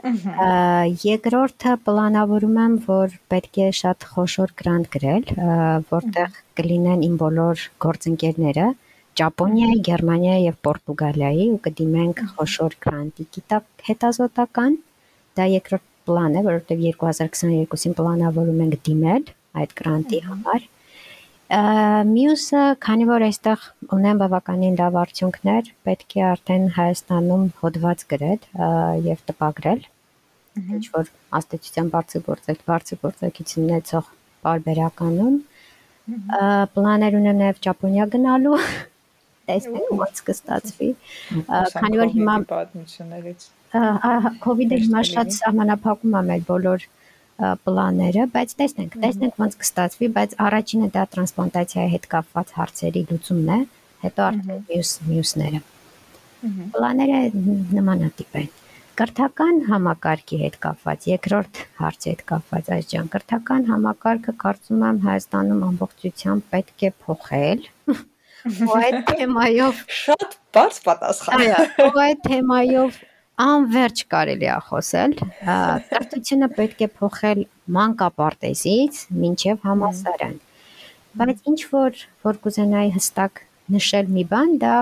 Երկրորդը 0.04 1.74
պլանավորում 1.88 2.56
եմ, 2.64 2.72
որ 2.86 3.14
պետք 3.32 3.60
է 3.64 3.68
շատ 3.80 4.08
խոշոր 4.14 4.50
գրանտ 4.60 4.90
գրել, 4.96 5.30
որտեղ 5.92 6.40
կլինեն 6.60 7.06
իմ 7.06 7.14
բոլոր 7.22 7.62
գործընկերները 7.84 8.66
Ճապոնիայի, 9.14 9.78
Գերմանիայի 9.86 10.44
եւ 10.44 10.54
Պորտուգալիայի 10.66 11.44
ու 11.54 11.58
կդիմենք 11.64 12.22
խոշոր 12.34 12.72
գրանտի 12.84 13.26
գիտակ 13.36 13.84
հետազոտական։ 13.88 14.78
Դա 15.38 15.44
երկրորդ 15.54 15.84
պլան 16.08 16.34
է, 16.34 16.42
որովհետև 16.48 16.82
2022-ին 17.00 17.94
պլանավորում 18.00 18.62
ենք 18.64 18.80
դիմել 18.88 19.28
այդ 19.62 19.74
գրանտի 19.80 20.20
համար։ 20.28 20.66
Մյուսը, 21.54 22.60
քանի 22.82 23.04
որ 23.06 23.24
այստեղ 23.28 23.64
ունեն 23.94 24.20
բավականին 24.22 24.78
լավ 24.80 24.96
արդյունքներ, 25.04 25.68
պետք 25.86 26.14
է 26.18 26.22
արդեն 26.28 26.64
Հայաստանում 26.74 27.44
հոդված 27.60 28.04
գրել 28.10 28.46
եւ 29.06 29.20
տպագրել 29.28 29.84
ինչ 30.74 30.84
որ 30.94 31.10
աստեցության 31.38 31.90
բարձր 31.94 32.24
գործել, 32.26 32.58
բարձր 32.70 33.00
գործակցություն 33.04 33.68
ունեցող 33.68 34.10
բարբերականում 34.46 35.36
պլաներ 36.74 37.18
ունեմ 37.20 37.38
նաև 37.42 37.62
Ճապոնիա 37.66 38.08
գնալու 38.16 38.58
տեսնենք 39.48 39.94
ոնց 40.00 40.20
կստացվի 40.30 40.90
քանի 41.78 42.02
որ 42.02 42.12
հիմա 42.18 42.36
պատմություններից 42.50 43.48
COVID-ը 44.44 44.82
հիմա 44.84 45.06
շատ 45.10 45.34
սահմանափակում 45.38 46.18
է 46.18 46.22
մեր 46.30 46.44
բոլոր 46.50 46.86
պլանները, 47.38 48.24
բայց 48.34 48.52
տեսնենք, 48.60 48.96
տեսնենք 49.02 49.38
ոնց 49.42 49.56
կստացվի, 49.62 50.08
բայց 50.14 50.34
առաջինը 50.48 50.88
դա 50.94 51.04
տրանսպլանտացիայի 51.14 51.92
հետ 51.94 52.04
կապված 52.14 52.52
հարցերի 52.58 53.02
լուծումն 53.10 53.48
է, 53.54 53.58
հետո 54.04 54.26
արդեն 54.28 54.60
մյուս 54.68 54.92
մյուսները։ 55.08 55.62
Պլանները 56.74 57.20
նմանատիպ 57.74 58.38
են։ 58.40 58.52
Կրթական 58.94 59.56
համակարգի 59.66 60.36
հետ 60.44 60.56
կապված, 60.62 61.06
երկրորդ 61.10 61.60
հարցի 61.80 62.10
հետ 62.12 62.20
կապված 62.30 62.68
այս 62.76 62.90
ջան, 62.92 63.08
կրթական 63.14 63.64
համակարգը 63.70 64.34
կարծում 64.44 64.84
եմ 64.88 65.00
Հայաստանում 65.08 65.64
ամբողջությամբ 65.68 66.46
պետք 66.54 66.84
է 66.84 66.90
փոխել։ 67.02 67.64
Ու 68.44 68.76
այդ 68.76 69.00
թեմայով 69.08 69.82
շատ 70.04 70.38
բարձ 70.54 70.78
պատասխան։ 70.86 71.42
Այո, 71.42 71.88
ու 71.88 72.02
այդ 72.04 72.22
թեմայով 72.28 73.02
անverջ 73.42 74.02
կարելի 74.14 74.46
է 74.46 74.58
խոսել։ 74.68 75.14
Կրթությունը 75.90 76.48
պետք 76.58 76.82
է 76.86 76.88
փոխել 76.98 77.40
մանկապարտեզից 77.76 79.00
մինչև 79.22 79.64
համալսարան։ 79.68 80.36
Բայց 81.18 81.48
ինչ 81.50 81.60
որ 81.72 82.04
որ 82.26 82.38
կուզենայի 82.44 82.92
հստակ 82.94 83.42
նշել 83.74 84.12
մի 84.14 84.24
բան, 84.30 84.54
դա 84.62 84.74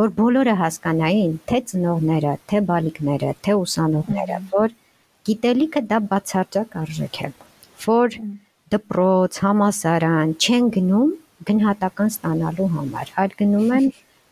որ 0.00 0.12
բոլորը 0.20 0.54
հասկանային, 0.60 1.32
թե 1.50 1.58
ծնողները, 1.70 2.34
թե 2.50 2.60
բալիկները, 2.70 3.30
թե 3.44 3.56
ուսանողները, 3.64 4.38
որ 4.54 4.74
գիտելիքը 5.28 5.82
դա 5.90 5.98
բացարձակ 6.10 6.76
արժեք 6.80 7.18
է, 7.20 7.30
որ 7.84 8.18
դպրոց, 8.74 9.40
համասարան 9.44 10.34
չեն 10.40 10.70
գնում 10.76 11.10
գնահատական 11.50 12.12
ստանալու 12.14 12.68
համար, 12.76 13.12
այլ 13.20 13.34
գնում 13.40 13.74
են 13.76 13.88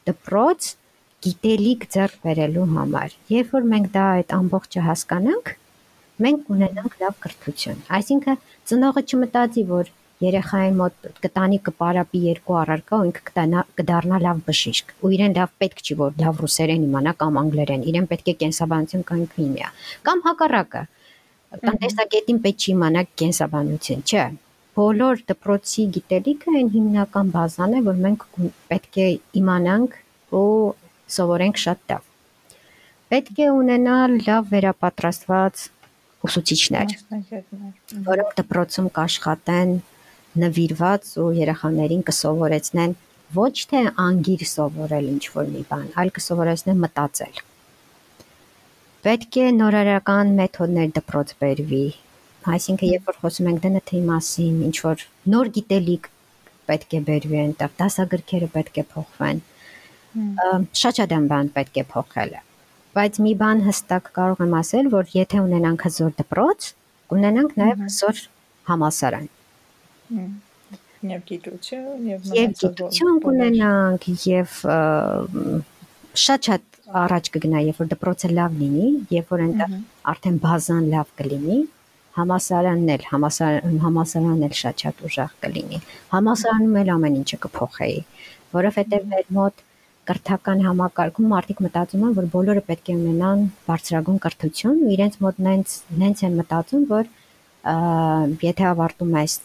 դպրոց 0.09 0.71
գիտելիք 1.25 1.87
ձեռք 1.95 2.19
բերելու 2.25 2.67
համար։ 2.75 3.15
Երբ 3.35 3.55
որ 3.57 3.65
մենք 3.73 3.89
դա 3.95 4.03
այդ 4.19 4.35
ամբողջը 4.39 4.83
հասկանանք, 4.89 5.49
մենք 6.25 6.45
կունենանք 6.49 6.99
լավ 7.03 7.17
կրթություն։ 7.25 7.81
Այսինքն 7.99 8.39
ծնողը 8.71 9.03
չմտածի, 9.09 9.65
որ 9.71 9.91
երեխային 10.23 10.79
մոտ 10.79 11.09
կտանի 11.25 11.59
կպարապի 11.69 12.21
երկու 12.25 12.57
առարկա 12.63 12.99
ու 12.99 13.09
ինքը 13.09 13.23
կտանա 13.29 13.65
կդառնա 13.81 14.19
լավ 14.25 14.41
բժիշկ։ 14.49 14.95
Ու 14.99 15.11
իրեն 15.19 15.37
լավ 15.39 15.53
պետք 15.63 15.83
չի 15.85 15.97
որ 15.99 16.17
լավ 16.23 16.41
ռուսերեն 16.43 16.87
իմանա 16.89 17.13
կամ 17.23 17.39
անգլերեն, 17.43 17.85
իրեն 17.93 18.09
պետք 18.11 18.33
է 18.33 18.35
կենսաբանություն 18.43 19.05
կամ 19.11 19.23
քիմիա։ 19.35 19.71
Կամ 20.09 20.25
հակառակը։ 20.27 20.83
Տնտեսագետին 21.63 22.43
պետք 22.47 22.67
չի 22.67 22.73
իմանա 22.75 23.05
կենսաբանություն, 23.23 24.03
չէ։ 24.11 24.27
Բոլոր 24.79 25.23
դպրոցի 25.29 25.85
գիտելիքը 25.95 26.53
այն 26.59 26.69
հիմնական 26.75 27.31
բազան 27.35 27.73
է, 27.79 27.81
որ 27.89 27.97
մենք 28.05 28.27
պետք 28.71 28.99
է 29.03 29.09
իմանանք 29.39 29.97
ու 30.39 30.45
սովորենք 31.17 31.61
շատ 31.65 31.93
լավ։ 31.93 32.07
Պետք 33.09 33.39
է 33.41 33.49
ունենալ 33.57 34.17
լավ 34.27 34.49
վերապատրաստված 34.53 35.67
ուսուցիչներ, 36.29 36.95
որոնք 38.09 38.35
դպրոցում 38.41 38.89
կաշխատեն 38.99 39.71
նվիրված 40.43 41.13
ու 41.25 41.29
երեխաներին 41.39 42.03
կսովորեցնեն 42.09 42.97
ոչ 43.39 43.55
թե 43.71 43.81
անգիր 44.05 44.45
սովորել 44.51 45.09
ինչ 45.15 45.25
որ 45.37 45.49
մի 45.55 45.63
բան, 45.71 45.87
այլ 46.03 46.13
կսովորեցնեն 46.19 46.83
մտածել։ 46.85 47.41
Պետք 49.09 49.41
է 49.41 49.47
նորարարական 49.57 50.31
մեթոդներ 50.39 50.95
դպրոց 50.99 51.35
բերվի։ 51.43 51.85
Այսինքն, 52.55 52.89
երբ 52.93 53.09
որ 53.09 53.19
խոսում 53.23 53.51
ենք 53.53 53.67
ԴՆԹ-ի 53.69 54.01
մասին, 54.09 54.57
ինչ 54.69 54.77
որ 54.85 55.05
նոր 55.35 55.51
գիտելիք 55.59 56.09
պետք 56.69 56.97
է 56.99 57.01
բերվի 57.09 57.39
այնտեղ, 57.43 57.75
դասագրքերը 57.79 58.49
պետք 58.57 58.81
է 58.83 58.85
փոխվեն 58.95 59.43
շաչադեմ 60.83 61.29
բան 61.33 61.51
պետք 61.57 61.81
է 61.83 61.85
փոխել։ 61.93 62.35
Բայց 62.99 63.21
մի 63.25 63.33
բան 63.43 63.63
հստակ 63.69 64.11
կարող 64.19 64.43
եմ 64.45 64.55
ասել, 64.59 64.91
որ 64.95 65.11
եթե 65.15 65.43
ունենանք 65.45 65.85
հզոր 65.89 66.13
դպրոց, 66.19 66.69
կունենանք 67.13 67.57
նաև 67.63 67.83
հզոր 67.87 68.23
համալսարան։ 68.71 69.27
Եվ 71.09 71.21
գիտություն, 71.29 72.07
եւ 72.11 72.31
եւ 72.35 72.55
գիտություն 72.59 73.21
կունենանք 73.23 74.07
եւ 74.27 74.55
շատ-շատ 76.19 76.79
առաջ 77.03 77.31
կգնա, 77.35 77.61
երբ 77.69 77.81
որ 77.83 77.91
դպրոցը 77.93 78.31
լավ 78.33 78.55
լինի, 78.63 78.89
երբ 79.15 79.33
որ 79.35 79.43
այնտեղ 79.45 79.75
արդեն 80.13 80.39
բազան 80.45 80.87
լավ 80.95 81.13
կլինի, 81.21 81.59
համասարանն 82.19 82.93
էլ 82.95 83.05
համասարան 83.13 83.79
համասարանն 83.85 84.47
էլ 84.49 84.55
շատ-շատ 84.61 85.03
ուժեղ 85.09 85.35
կլինի։ 85.45 85.81
Համասարանում 86.15 86.79
էլ 86.83 86.93
ամեն 86.97 87.19
ինչը 87.21 87.39
կփոխեի, 87.45 87.99
որովհետև 88.57 89.09
մեր 89.13 89.29
մոտ 89.39 89.63
կրթական 90.09 90.65
համակարգում 90.65 91.29
մարդիկ 91.35 91.61
մտածում 91.67 92.05
են, 92.09 92.17
որ 92.19 92.27
բոլորը 92.33 92.63
պետք 92.69 92.89
է 92.89 92.97
ունենան 92.99 93.45
բարձրագույն 93.69 94.21
կրթություն, 94.25 94.81
ու 94.87 94.93
իրենց 94.97 95.19
մոտ 95.25 95.41
նենց 95.49 95.77
նենց 96.03 96.25
են 96.29 96.39
մտածում, 96.41 96.85
որ 96.93 97.13
եթե 98.49 98.69
ավարտում 98.73 99.17
ես 99.19 99.39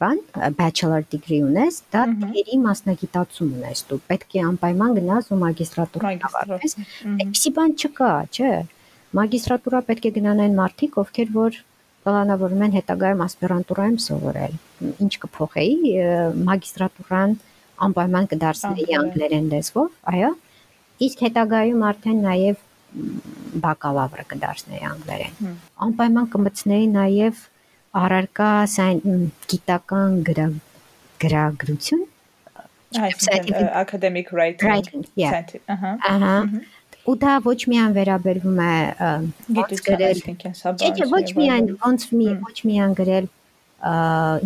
բան, 0.00 0.20
bachelor 0.56 1.04
degree 1.12 1.42
ունես, 1.44 1.82
դա 1.92 2.04
թերի 2.22 2.58
մասնագիտացում 2.64 3.50
ունես 3.60 3.82
դու։ 3.90 3.98
Պետք 4.08 4.36
է 4.40 4.44
անպայման 4.48 4.94
գնաս 4.96 5.28
ու 5.28 5.40
մագիստրատուրա 5.42 6.12
ավարտես։ 6.30 6.76
Այդպիսի 7.10 7.52
բան 7.58 7.74
չկա, 7.76 8.12
չէ։ 8.32 8.52
Մագիստրատուրա 9.20 9.82
պետք 9.90 10.08
է 10.08 10.14
գնան 10.16 10.42
այն 10.46 10.56
մարդիկ, 10.60 10.96
ովքեր 11.04 11.34
որ 11.36 11.60
պլանավորում 12.06 12.64
են 12.64 12.74
հետագայում 12.78 13.22
ասպիրանտուրայում 13.26 13.98
սովորել։ 14.06 14.54
Ինչ 15.04 15.12
կփոխեի, 15.24 15.74
մագիստրատուրան 16.48 17.34
անպայման 17.86 18.28
կդարձնեի 18.32 18.98
անգլերեն 19.00 19.48
լեզվով, 19.54 19.90
այո։ 20.14 20.30
Իսկ 21.06 21.24
հետագայում 21.26 21.84
արդեն 21.90 22.22
նաև 22.26 22.62
բակալավրը 23.64 24.24
կդարձնեի 24.34 24.84
անգլերեն։ 24.90 25.56
Անպայման 25.86 26.30
կմտցնեի 26.34 26.88
նաև 26.94 27.42
առարկա 28.00 28.50
գիտական 29.50 30.16
գրագրություն 31.20 32.06
Այսինքն 32.98 33.68
academic 33.78 34.32
writing, 34.34 34.66
writing 34.66 35.04
ահա։ 35.70 35.90
Ահա։ 36.10 36.36
Ու 37.06 37.14
դա 37.22 37.34
ոչ 37.44 37.58
միայն 37.70 37.92
վերաբերվում 37.96 38.58
է 38.64 38.72
գիտության, 39.58 40.40
չէ, 40.74 41.06
ոչ 41.12 41.28
միայն 41.38 41.68
ոնց 41.84 42.06
մի 42.18 42.26
ոչ 42.42 42.56
միայն 42.70 42.96
գրել, 42.98 43.28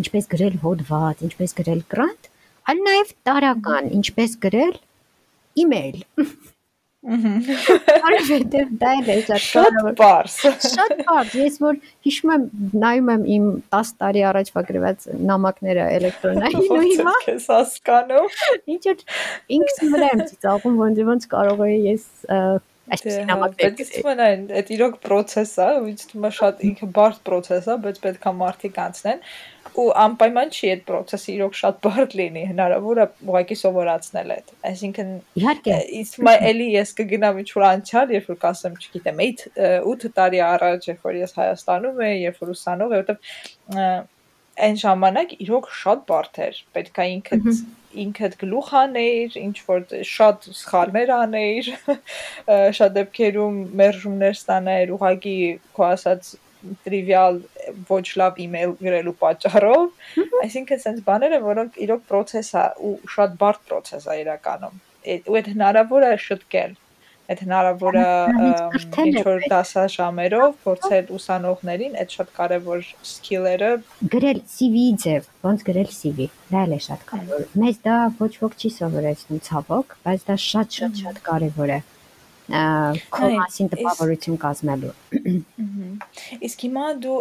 ինչպես 0.03 0.29
գրել 0.35 0.59
հոդված, 0.65 1.25
ինչպես 1.29 1.57
գրել 1.61 1.81
կրանտ, 1.95 2.31
այլ 2.71 2.83
նաև 2.89 3.15
տարական, 3.29 3.93
ինչպես 4.01 4.37
գրել 4.45 4.75
email։ 5.65 6.03
Որովհետև 7.05 8.71
դա 8.81 8.91
էլ 8.99 9.09
է 9.13 9.17
շատ 9.29 9.49
կարևոր։ 9.53 9.97
Բարձ։ 9.99 10.37
Շատ 10.73 10.93
բարձ։ 11.05 11.35
Ես 11.37 11.59
որ 11.61 11.81
հիշում 12.07 12.33
եմ, 12.35 12.47
նայում 12.85 13.11
եմ 13.15 13.27
իմ 13.35 13.49
10 13.77 13.91
տարի 14.01 14.23
առաջ 14.31 14.53
վագրված 14.55 15.09
նամակները 15.31 15.89
էլեկտրոնային 15.99 16.65
ու 16.65 16.81
հիմա 16.87 17.17
քեզ 17.27 17.49
հասկանում։ 17.55 18.39
Ինչ 18.77 18.85
ինքս 19.59 19.83
վրա 19.93 20.09
եմ 20.15 20.25
ծիծաղում, 20.33 20.79
ոնց 20.81 21.03
ոնց 21.11 21.29
կարող 21.35 21.67
էի 21.69 21.79
ես 21.91 22.09
այսպեսի 22.93 23.25
նամակներ։ 23.31 23.75
Բայց 23.79 23.81
ինձ 23.95 24.23
այն 24.25 24.45
այդ 24.61 24.71
իրոք 24.75 25.01
process 25.05 25.57
է, 25.63 25.69
ինձ 25.91 26.05
թվում 26.11 26.29
է 26.29 26.31
շատ 26.39 26.63
ինքը 26.69 26.89
բարդ 26.99 27.21
process 27.29 27.69
է, 27.71 27.77
բայց 27.85 28.01
պետք 28.05 28.29
է 28.29 28.33
մարդիկ 28.45 28.81
անցնեն 28.85 29.23
ու 29.75 29.87
անպայման 30.05 30.51
չի 30.55 30.69
այդ 30.71 30.83
process-ը 30.87 31.31
իրոք 31.35 31.57
շատ 31.59 31.79
բարդ 31.83 32.13
լինի, 32.21 32.43
հնարավոր 32.51 33.01
է 33.03 33.07
ուղղակի 33.25 33.57
սովորացնել 33.59 34.35
այդ։ 34.35 34.53
Այսինքն 34.71 35.09
իհարկե 35.41 35.79
ինձ 35.99 36.13
թվում 36.15 36.31
է 36.31 36.35
էլի 36.51 36.69
ես 36.75 36.93
կգնամ 37.01 37.41
ինչ-որ 37.43 37.65
անցյալ, 37.71 38.13
երբ 38.15 38.29
որ 38.31 38.39
կասեմ, 38.45 38.77
չգիտեմ, 38.85 39.23
8 39.95 40.07
տարի 40.21 40.43
առաջ, 40.47 40.89
երբ 40.93 41.09
որ 41.09 41.19
ես 41.25 41.35
Հայաստանում 41.41 42.05
էի, 42.07 42.21
երբ 42.29 42.39
որ 42.45 42.55
ուսանող 42.55 42.95
էի, 42.95 43.05
որովհետև 43.05 44.13
այն 44.55 44.77
ժամանակ 44.85 45.35
իրոք 45.45 45.71
շատ 45.83 46.05
բարդ 46.11 46.41
էր։ 46.45 46.61
Պետք 46.77 47.01
է 47.03 47.07
ինքդ 47.15 47.49
ինքդ 48.05 48.37
գլուխ 48.41 48.71
աներ, 48.81 49.37
ինչ 49.41 49.57
որ 49.69 49.85
շատ 50.11 50.49
սխալներ 50.61 51.13
աներ, 51.15 51.71
շատ 52.79 52.97
դեպքերում 52.99 53.61
մերժումներ 53.81 54.39
ստաներ, 54.39 54.95
ուղղակի 54.97 55.37
քո 55.77 55.87
ասած 55.91 56.35
տրիվիալ 56.85 57.41
ոչ 57.91 58.05
լավ 58.21 58.41
email 58.45 58.73
գրելու 58.81 59.17
պատճառով, 59.21 59.85
այսինքն 60.45 60.81
sense 60.85 61.05
բաները, 61.09 61.41
որոնք 61.45 61.77
իրոք 61.87 62.07
process 62.09 62.55
է 62.57 62.65
ու 62.89 62.95
շատ 63.17 63.37
բարդ 63.43 63.67
process 63.69 64.09
է 64.09 64.17
իրականում։ 64.23 64.81
Ու 65.29 65.39
այդ 65.41 65.51
հնարավոր 65.53 66.09
է 66.09 66.15
շտկել 66.25 66.79
այդ 67.33 67.41
հնարավոր 67.45 67.97
է 68.01 68.07
ինչ 69.05 69.23
որ 69.29 69.47
դասաժամերով 69.53 70.51
փորձել 70.65 71.13
ուսանողներին 71.19 71.97
այդ 72.03 72.17
շատ 72.19 72.35
կարևոր 72.39 72.85
սկիլերը 73.09 73.71
գրել 74.15 74.43
CV-ի 74.57 74.93
ձև, 75.05 75.31
ոնց 75.49 75.65
գրել 75.71 75.91
CV, 76.01 76.29
դա 76.53 76.67
էլ 76.67 76.77
է 76.77 76.81
շատ 76.89 77.09
կարևոր։ 77.15 77.49
Մեզ 77.65 77.81
դա 77.89 77.97
ոչ 78.21 78.33
ոք 78.45 78.61
չի 78.61 78.73
սովորեցնում 78.77 79.43
ցավոք, 79.49 79.99
բայց 80.05 80.29
դա 80.29 80.39
շատ 80.51 80.79
շատ 80.81 81.03
շատ 81.05 81.25
կարևոր 81.31 81.77
է 81.79 81.81
քո 82.45 83.29
մասին 83.35 83.71
տպավորություն 83.73 84.37
կազմելու։ 84.43 84.93
Իսկ 86.45 86.65
հիմա 86.67 86.85
դու 87.05 87.17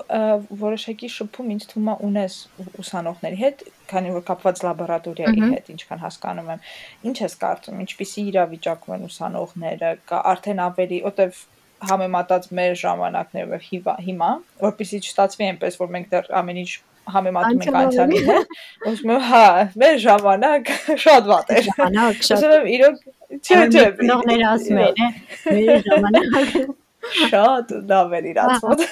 որոշակի 0.63 1.09
շփում 1.15 1.53
ինձ 1.55 1.67
թվում 1.71 1.89
է 1.93 1.95
ունես 2.09 2.37
ուսանողների 2.83 3.39
հետ, 3.43 3.63
քանի 3.93 4.13
որ 4.17 4.25
կապված 4.29 4.63
լաբորատորիայի 4.67 5.49
հետ, 5.53 5.71
ինչքան 5.73 6.03
հասկանում 6.03 6.53
եմ։ 6.53 6.63
Ինչ 7.07 7.17
ես 7.23 7.37
կարծում, 7.43 7.81
ինչպիսի 7.87 8.25
իրավիճակում 8.33 8.95
են 8.97 9.07
ուսանողները, 9.07 9.91
կա 10.11 10.23
արդեն 10.33 10.63
ավելի, 10.67 11.03
որտեվ 11.07 11.43
համեմատած 11.83 12.49
մեր 12.57 12.73
ժամանակներով 12.83 13.69
հիմա, 14.07 14.31
որpիսի 14.63 14.99
չստացվի 15.03 15.47
այնպես, 15.53 15.79
որ 15.83 15.93
մենք 15.95 16.11
դեռ 16.13 16.29
ամեն 16.39 16.59
ինչ 16.63 16.71
համեմատում 17.13 17.63
ենք 17.63 17.77
անցյալի 17.79 18.19
հետ, 18.27 18.53
ասում 18.89 19.11
եմ, 19.13 19.23
հա, 19.27 19.47
մեր 19.81 19.97
ժամանակ 20.03 20.69
շատ 21.03 21.27
վատ 21.31 21.51
էր։ 21.57 21.65
Ժամանակ 21.67 22.21
շատ։ 22.27 22.37
Ասում 22.37 22.53
եմ, 22.55 22.69
իրոք 22.77 23.01
Չէ, 23.43 23.59
չէ, 23.67 23.85
նողները 24.07 24.47
ասում 24.53 24.81
են, 24.83 25.13
մեր 25.43 25.85
ժամանակ 25.89 26.81
շատ 27.03 27.71
լավ 27.91 28.13
էր 28.17 28.27
իրացված։ 28.31 28.83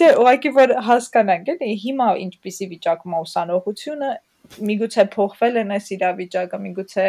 Չէ, 0.00 0.10
ուղղակի 0.22 0.52
որ 0.58 0.74
հասկանանք, 0.88 1.50
էլի 1.54 1.72
հիմա 1.82 2.06
ինչպիսի 2.26 2.68
վիճակում 2.72 3.16
է 3.16 3.20
ուսանողությունը, 3.26 4.12
միգուցե 4.68 5.04
փոխվել 5.12 5.58
են 5.62 5.74
այս 5.76 5.90
իրավիճակը, 5.96 6.60
միգուցե 6.66 7.06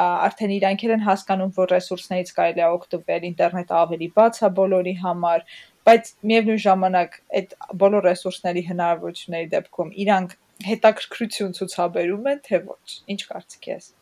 արդեն 0.00 0.54
իրանք 0.56 0.84
են 0.96 1.04
հասկանում, 1.08 1.52
որ 1.58 1.74
ռեսուրսներից 1.74 2.32
կարելի 2.38 2.64
է 2.64 2.68
օգտվել, 2.74 3.26
ինտերնետը 3.30 3.76
ավելի 3.80 4.08
բաց 4.18 4.40
է 4.40 4.50
բոլորի 4.60 4.94
համար, 5.04 5.44
բայց 5.88 6.12
միևնույն 6.32 6.62
ժամանակ 6.64 7.18
այդ 7.40 7.58
բոլոր 7.84 8.08
ռեսուրսների 8.10 8.64
հնարավորությունների 8.70 9.50
դեպքում 9.56 9.92
իրանք 10.04 10.38
հետաքրքրություն 10.70 11.58
ցուցաբերում 11.60 12.32
են, 12.34 12.40
թե 12.48 12.64
ոչ։ 12.72 12.96
Ինչ 13.14 13.20
կարծիք 13.34 13.70
ես 13.74 13.92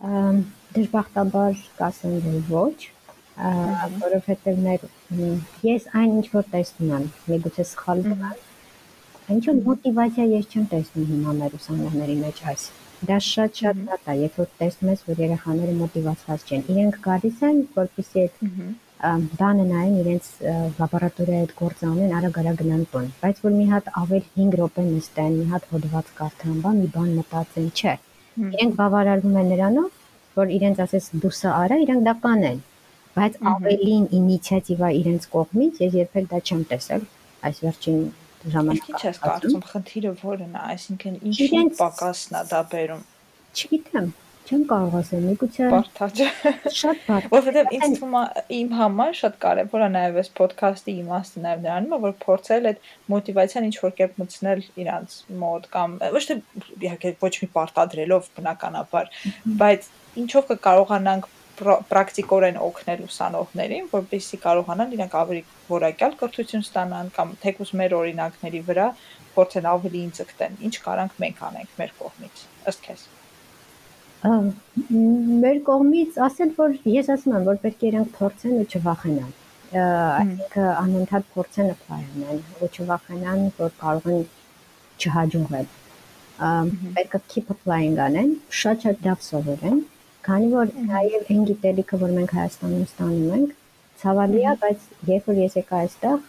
դժբախտաբար 0.00 1.58
կասեմ 1.76 2.14
ոչ, 2.48 2.76
որովհետև 4.00 4.60
մեր 4.64 4.86
ես 5.66 5.88
այն 6.00 6.14
ինչ 6.20 6.26
որ 6.32 6.46
տեսնում 6.54 6.92
եմ, 6.96 7.04
միգուցե 7.28 7.66
սխալ 7.70 8.00
եմ, 8.08 8.22
ինչ 9.36 9.42
որ 9.50 9.60
մոտիվացիա 9.66 10.26
ես 10.30 10.48
չեմ 10.50 10.66
տեսնում 10.72 11.06
հիմա 11.10 11.36
մեր 11.40 11.58
ուսանողների 11.60 12.16
մեջ 12.24 12.42
այս։ 12.52 12.66
Դա 13.10 13.18
շատ 13.28 13.60
շատ 13.60 13.84
լավ 13.90 14.08
է, 14.12 14.16
երբ 14.24 14.40
որ 14.40 14.50
տեսնում 14.60 14.90
ես, 14.92 15.04
որ 15.10 15.22
երեխաները 15.24 15.76
մոտիվացված 15.80 16.50
չեն։ 16.50 16.66
Իրենք 16.74 16.98
գալիս 17.06 17.38
են, 17.48 17.62
որպեսզի 17.76 18.24
այդ 18.24 18.42
բանը 19.40 19.64
նայեն 19.70 19.94
իրենց 20.00 20.26
լաբորատորիայի 20.80 21.46
այդ 21.46 21.54
գործը 21.60 21.88
անեն, 21.92 22.12
արագ-արագ 22.18 22.60
գնան 22.60 22.84
տուն։ 22.92 23.08
Բայց 23.22 23.40
որ 23.46 23.56
մի 23.56 23.66
հատ 23.70 23.88
ավել 24.02 24.28
5 24.36 24.60
րոպե 24.60 24.84
նստեն, 24.90 25.40
մի 25.40 25.48
հատ 25.54 25.72
հոդված 25.72 26.14
կարդան, 26.20 26.60
բան 26.66 26.80
մի 26.84 26.90
բան 26.98 27.10
մտածեն, 27.20 27.72
չէ 27.80 27.94
Իրենք 28.40 28.74
բավարարվում 28.80 29.36
են 29.40 29.48
նրանով, 29.54 29.88
որ 30.40 30.52
իրենց 30.56 30.82
ասես 30.86 31.08
դու 31.22 31.32
սա 31.40 31.52
արա, 31.60 31.78
իրենք 31.84 32.04
դա 32.08 32.14
կանեն։ 32.24 32.60
Բայց 33.16 33.36
ավելին 33.50 34.04
ինիցիատիվա 34.16 34.90
իրենց 35.00 35.28
կողմից 35.34 35.80
ես 35.84 35.96
երբեք 36.00 36.28
դա 36.30 36.40
չեմ 36.46 36.62
տեսել 36.70 37.06
այս 37.50 37.60
վերջին 37.66 38.00
ժամանակը։ 38.54 38.92
Ինչ 38.94 39.02
ես 39.10 39.20
կարծում, 39.24 39.64
խնդիրը 39.70 40.12
որն 40.22 40.54
է, 40.54 40.62
այսինքն 40.74 41.16
ինչու 41.30 41.64
պակասն 41.80 42.38
է 42.40 42.42
դա 42.50 42.60
բերում։ 42.70 43.02
Չգիտեմ, 43.50 44.06
չեմ 44.50 44.62
կարող 44.70 44.94
ասել, 44.98 45.26
միգուցե 45.28 45.66
բարթաճ։ 45.70 46.20
Շատ 46.74 47.02
բարդ։ 47.06 47.26
Որովհետև 47.30 47.68
ինձ 47.76 47.92
թվում 48.00 48.14
է 48.18 48.22
իմ 48.56 48.70
համար 48.80 49.12
շատ 49.20 49.36
կարևոր 49.44 49.84
է 49.86 49.88
նաև 49.94 50.16
այս 50.22 50.30
ոդքասթի 50.40 50.94
իմաստը 51.02 51.42
նաև 51.44 51.62
նրանում 51.66 51.94
է, 51.94 51.98
որ 52.04 52.14
փորձել 52.24 52.66
այդ 52.70 52.88
մոտիվացիան 53.14 53.68
ինչ 53.68 53.76
որ 53.84 53.94
կերպ 54.00 54.18
մտցնել 54.22 54.64
իրանց 54.82 55.14
մոտ 55.44 55.68
կամ 55.76 55.94
ոչ 56.16 56.22
թե 56.30 56.36
իհարկե 56.88 57.12
ոչ 57.22 57.34
մի 57.44 57.48
պարտադրելով 57.54 58.30
բնականաբար, 58.40 59.14
բայց 59.62 59.88
ինչով 60.24 60.50
կկարողանանք 60.50 61.30
պրակտիկորեն 61.60 62.58
օգնել 62.64 63.00
ուսանողներին, 63.04 63.88
որպեսզի 63.92 64.40
կարողանան 64.46 64.94
իրենք 64.96 65.16
ավելի 65.20 65.42
որակյալ 65.68 66.16
կրթություն 66.24 66.66
ստանան 66.66 67.12
կամ 67.20 67.36
թեկուզ 67.44 67.74
մեր 67.82 67.96
օրինակների 68.00 68.64
վրա 68.72 68.90
փորձեն 69.36 69.70
ավելի 69.76 70.04
ինձգտեն, 70.08 70.60
ինչ 70.70 70.74
կարանք 70.88 71.24
մենք 71.26 71.46
անենք 71.52 71.80
մեր 71.84 71.96
կողմից, 72.00 72.46
ըստ 72.72 72.86
քեզ 72.88 73.08
մեր 74.24 75.60
կողմից 75.68 76.18
ասել, 76.26 76.50
որ 76.58 76.74
ես 76.94 77.12
ասում 77.16 77.36
եմ, 77.38 77.46
որ 77.50 77.60
պետք 77.62 77.84
է 77.84 77.90
իրենք 77.90 78.10
փորձեն 78.18 78.56
ու 78.60 78.66
չվախենան։ 78.70 79.30
Այսինքն 79.80 80.66
անընդհատ 80.70 81.30
փորձեն 81.36 81.70
apply 81.76 82.00
անեն 82.00 82.42
ու 82.60 82.70
չվախենան, 82.74 83.46
որ 83.60 83.72
կարող 83.84 84.10
են 84.16 84.26
չհաջողել։ 85.00 85.70
Պետք 86.98 87.16
է 87.16 87.22
keep 87.32 87.54
applying 87.54 87.96
անեն, 88.08 88.36
շատ-շատ 88.60 89.08
լավ 89.08 89.24
սովորեն 89.30 89.80
Քանի 90.26 90.48
որ 90.52 90.72
նաև 90.76 91.30
այն 91.32 91.44
գիտելիքը, 91.48 91.98
որ 92.00 92.10
մենք 92.12 92.32
Հայաստանում 92.36 92.80
ստանում 92.86 93.30
ենք, 93.36 93.52
ցավալի 94.02 94.42
է, 94.50 94.52
բայց 94.64 94.82
երբ 95.10 95.30
որ 95.30 95.38
ես 95.40 95.56
եկա 95.56 95.78
այստեղ, 95.84 96.26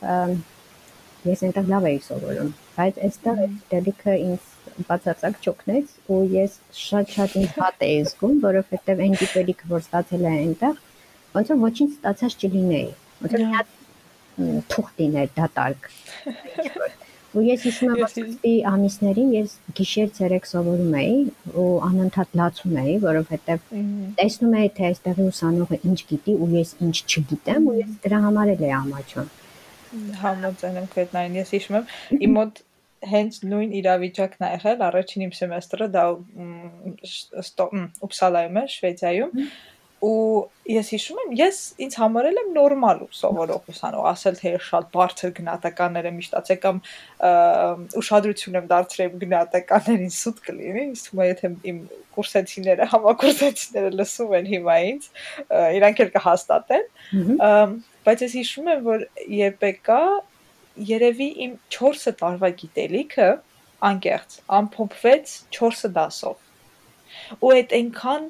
ես 1.28 1.44
այնտեղ 1.48 1.72
լավ 1.74 1.88
էի 1.90 2.00
սովորում, 2.06 2.54
բայց 2.78 3.02
այստեղ 3.08 3.42
այդ 3.46 3.58
գիտելիքը 3.58 4.16
ինձ 4.28 4.48
բացարձակ 4.88 5.38
չօգնեց 5.42 5.94
ու 6.14 6.22
ես 6.36 6.58
շատ-շատ 6.82 7.36
ինձ 7.42 7.60
հատ 7.62 7.86
էի 7.88 8.00
զգում, 8.08 8.40
որովհետև 8.46 9.04
այն 9.06 9.20
գիտելիքը, 9.22 9.70
որ 9.72 9.86
ստացել 9.86 10.26
եմ 10.32 10.40
այնտեղ, 10.42 10.82
ոնց 11.36 11.54
որ 11.54 11.62
ոչինչ 11.68 11.92
ստացած 11.98 12.48
չլինեի։ 12.48 12.90
Ոնց 13.22 13.38
որ 13.38 13.46
հատ 13.56 13.78
թուղթ 14.72 15.02
լիներ 15.02 15.32
դատարկ։ 15.38 15.90
Ու 17.32 17.42
ես 17.48 17.62
հիշում 17.64 17.92
եմ, 17.96 18.00
սկզբի 18.10 18.52
ամիսներին 18.68 19.30
ես 19.38 19.52
գիշեր-ցերեկ 19.78 20.48
սովորում 20.50 20.96
էի 21.00 21.14
ու 21.62 21.68
անընդհատ 21.88 22.34
լացում 22.40 22.74
էի, 22.82 22.96
որովհետև 23.06 23.70
տեսնում 24.18 24.58
էի, 24.62 24.72
թե 24.80 24.88
այստեղի 24.90 25.28
ուսանողը 25.30 25.80
ինչ 25.92 26.00
գիտի 26.10 26.36
ու 26.36 26.50
ես 26.58 26.74
ինչ 26.88 26.98
չգիտեմ 27.08 27.70
ու 27.72 27.78
ես 27.78 27.94
դրա 28.04 28.20
համար 28.26 28.52
էլ 28.56 28.66
էի 28.68 28.74
ամաչում։ 28.82 29.32
Համաձայն 30.26 30.82
եմ 30.82 30.92
քետնային, 30.92 31.40
ես 31.40 31.56
հիշում 31.56 31.80
եմ 31.80 32.22
իմ 32.28 32.36
մոտ 32.42 32.62
հենց 33.10 33.42
նույն 33.50 33.76
իրավիճակն 33.82 34.46
ա 34.46 34.50
եղել 34.56 34.84
առաջին 34.88 35.26
իմ 35.26 35.36
սեմեստրը 35.38 35.88
դա 35.96 36.04
Ուպսալայում 38.08 38.60
է 38.62 38.66
Շվեդիայում 38.76 39.46
ու 40.02 40.50
ես 40.74 40.88
հիշում 40.96 41.20
եմ 41.22 41.34
ես 41.38 41.58
ինձ 41.86 41.96
համարել 42.02 42.40
եմ 42.42 42.48
նորմալ 42.56 43.02
սովորող 43.14 43.68
ուսանող 43.70 44.08
ասել 44.12 44.38
թե 44.40 44.54
շատ 44.68 44.88
բարձր 44.96 45.34
գնահատականներ 45.38 46.08
եմ 46.10 46.18
իշտացել 46.24 46.60
կամ 46.64 46.80
ուշադրություն 48.02 48.58
եմ 48.62 48.70
դարձրել 48.72 49.12
գնահատականներին 49.22 50.16
սուտ 50.18 50.42
կլինի 50.48 50.86
ինձ 50.88 51.04
թվում 51.06 51.22
է 51.22 51.30
եթե 51.30 51.52
իմ 51.72 51.84
կուրսեցիները 52.18 52.90
համակուրսեցիները 52.96 53.94
լսում 54.02 54.36
են 54.42 54.50
հիմա 54.56 54.80
ինձ 54.90 55.08
իրանք 55.78 56.04
էլ 56.06 56.12
կհաստատեն 56.18 56.90
բայց 58.10 58.26
ես 58.26 58.36
հիշում 58.42 58.74
եմ 58.74 58.84
որ 58.90 59.08
երբ 59.38 59.66
եկա 59.70 60.02
երևի 60.92 61.30
իմ 61.46 61.56
4 61.76 62.14
տարվա 62.22 62.52
գիտելիքը 62.62 63.30
անկեղծ 63.92 64.38
ամփոփվեց 64.60 65.34
4 65.58 65.92
դասով։ 65.98 67.42
Ու 67.42 67.52
այդ 67.58 67.76
այնքան 67.80 68.30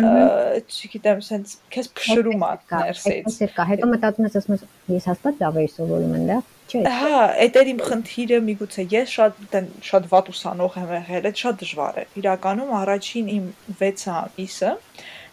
չգիտեմ, 0.00 1.20
sense 1.24 1.58
քեզ 1.74 1.88
փշրում 1.98 2.44
է 2.46 2.50
ներսից։ 2.70 3.38
կա, 3.56 3.64
հետո 3.70 3.88
մտածում 3.90 4.26
ես, 4.28 4.36
ասում 4.40 4.54
ես 4.54 4.64
ես 4.94 5.08
հաստատ 5.10 5.42
լավ 5.42 5.58
էի 5.60 5.70
սովորում 5.74 6.14
այնտեղ։ 6.20 6.50
Չէ։ 6.70 6.82
Հա, 7.00 7.22
այդ 7.44 7.56
էր 7.60 7.70
իմ 7.72 7.80
խնդիրը, 7.88 8.38
միգուցե 8.46 8.84
ես 8.94 9.14
շատ 9.16 9.56
շատ 9.88 10.06
վատ 10.12 10.30
ուսանող 10.30 10.76
եմ 10.80 10.92
եղել, 10.94 11.26
այդ 11.30 11.42
շատ 11.42 11.58
դժվար 11.64 11.98
է։ 12.00 12.04
Իրականում 12.20 12.70
առաջին 12.80 13.32
իմ 13.34 13.48
6 13.80 14.06
ամիսը 14.14 14.70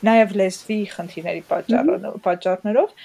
նաև 0.08 0.34
լեզվի 0.42 0.80
խնդիրների 0.94 1.44
պատճառով 2.26 2.98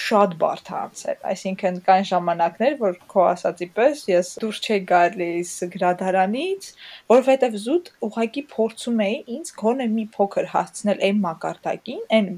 շատ 0.00 0.34
բարդ 0.40 0.70
է 0.70 0.74
անցել։ 0.78 1.18
Այսինքն 1.30 1.76
կային 1.86 2.08
ժամանակներ, 2.10 2.74
որ 2.80 2.96
քո 3.12 3.26
ասածի 3.32 3.68
պես 3.76 4.02
ես 4.10 4.30
դուրս 4.42 4.60
չէի 4.64 4.80
գալիս 4.90 5.52
գրադարանից, 5.74 6.68
որովհետև 7.12 7.58
զուտ 7.64 7.92
ուղակի 8.08 8.44
փորձում 8.54 9.04
էի 9.06 9.20
ինձ 9.36 9.52
գոնե 9.60 9.86
մի 9.94 10.06
փոքր 10.16 10.50
հասցնել 10.54 11.04
այն 11.08 11.22
մակարդակին, 11.28 12.02
այն 12.18 12.28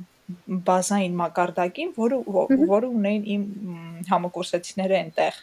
բազային 0.66 1.18
մակարդակին, 1.22 1.90
որը 1.96 2.20
որը 2.74 2.92
ունեին 3.00 3.26
իմ 3.36 3.42
համակուրսեցիները 4.10 4.96
այնտեղ 5.00 5.42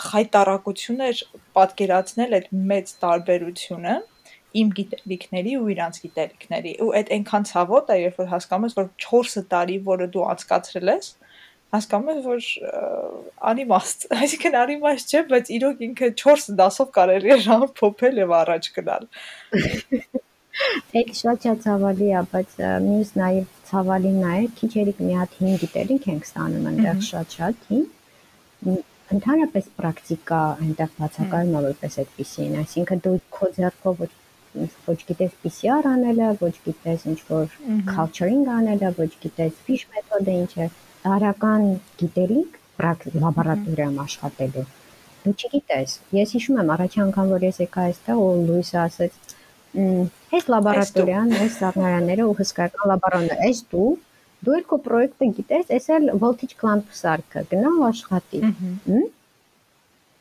խայտարակություն 0.00 1.02
էր 1.06 1.20
պատկերացնել 1.56 2.36
այդ 2.38 2.48
մեծ 2.70 2.92
տարբերությունը 3.04 3.94
իմ 4.60 4.70
գիտելիքների 4.78 5.52
ու 5.60 5.68
իրանց 5.74 5.98
գիտելիքների 6.04 6.72
ու 6.84 6.90
այդ 7.00 7.10
այնքան 7.16 7.44
ցավոտ 7.50 7.90
է 7.94 7.98
երբ 8.00 8.16
որ 8.20 8.30
հասկանում 8.32 8.66
ես 8.66 8.76
որ 8.78 8.88
4 9.04 9.44
տարի 9.52 9.76
որը 9.90 10.08
դու 10.16 10.24
անցկացրել 10.30 10.92
ես 10.92 11.10
հասկանում 11.74 12.10
ես, 12.10 12.24
որ 12.26 12.46
անիմաստ, 13.50 14.08
այսինքն 14.20 14.58
անիմաստ 14.60 15.14
չէ, 15.14 15.22
բայց 15.30 15.52
իրոք 15.58 15.84
ինքը 15.86 16.10
4 16.22 16.56
դասով 16.60 16.90
կարելի 16.96 17.34
է 17.36 17.38
ժամ 17.46 17.66
փոփել 17.80 18.20
եւ 18.24 18.34
առաջ 18.40 18.68
գնալ։ 18.78 19.08
Այդ 21.00 21.10
շատ 21.16 21.44
շատ 21.46 21.60
ցավալի 21.64 22.08
է, 22.10 22.22
բայց 22.32 22.54
մյուս 22.84 23.10
նաեւ 23.16 23.44
ցավալին 23.70 24.16
նա 24.20 24.32
է, 24.40 24.46
քիչ 24.58 24.70
երիկ 24.76 25.02
մի 25.06 25.14
հատ 25.20 25.36
հին 25.40 25.60
գիտելիք 25.62 26.08
ենք 26.10 26.26
ստանում 26.26 26.66
այնտեղ 26.70 27.04
շատ-շատ 27.06 27.62
հին։ 27.70 27.84
Ընդհանրապես 29.14 29.70
պրակտիկա 29.78 30.40
այնտեղ 30.66 30.90
բացակայում 30.98 31.54
է 31.54 31.62
որպես 31.68 31.96
այդպեսին, 32.02 32.58
այսինքն 32.64 33.02
դու 33.06 33.14
քո 33.38 33.48
ձեռքով 33.56 34.02
ոչ 34.04 34.10
ոչ 34.90 34.98
գիտես 35.06 35.34
PCR 35.44 35.86
անելը, 35.86 36.28
ոչ 36.42 36.54
գիտես 36.66 37.06
ինչ 37.10 37.18
որ 37.30 37.52
culturing 37.90 38.48
անելը, 38.58 38.92
ոչ 38.98 39.10
գիտես 39.22 39.60
fish 39.66 39.86
մեթոդը 39.94 40.34
ինչ 40.42 40.52
է, 40.66 40.68
տարական 41.04 41.66
գիտելիք 42.00 42.58
լաբորատորիայում 42.80 43.98
աշխատելու 44.04 44.66
դու 45.24 45.34
չգիտես 45.36 45.94
ես 46.16 46.34
հիշում 46.36 46.60
եմ 46.62 46.70
առաջի 46.74 47.00
անգամ 47.04 47.32
որ 47.34 47.46
ես 47.46 47.58
եկա 47.60 47.82
այստեղ 47.90 48.20
ու 48.24 48.30
Լուիսը 48.48 48.78
ասեց 48.82 49.18
այս 50.36 50.46
լաբորատորիան 50.54 51.34
այս 51.40 51.58
սառնարանները 51.60 52.28
ու 52.30 52.36
հսկայական 52.40 52.90
լաբորատորիան 52.92 53.44
այս 53.48 53.60
դու 53.74 53.90
դու 54.46 54.54
երկու 54.56 54.80
պրոյեկտը 54.86 55.28
գիտես 55.38 55.72
այս 55.76 55.88
էլ 55.96 56.06
voltage 56.24 56.56
clamp 56.62 56.94
սարքը 57.00 57.44
գնա 57.52 57.72
ու 57.76 57.84
աշխատի 57.90 58.40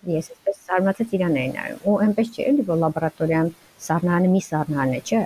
ես 0.10 0.30
այսպես 0.34 0.60
զարմացած 0.68 1.16
իրան 1.20 1.40
էի 1.40 1.50
նայում 1.56 1.80
ու 1.92 1.96
այնպես 2.06 2.34
չէ 2.36 2.48
էլի 2.52 2.66
որ 2.70 2.82
լաբորատորիան 2.84 3.50
սառնարանը 3.88 4.30
մի 4.36 4.42
սառնարան 4.50 4.94
է 5.00 5.02
չէ 5.10 5.24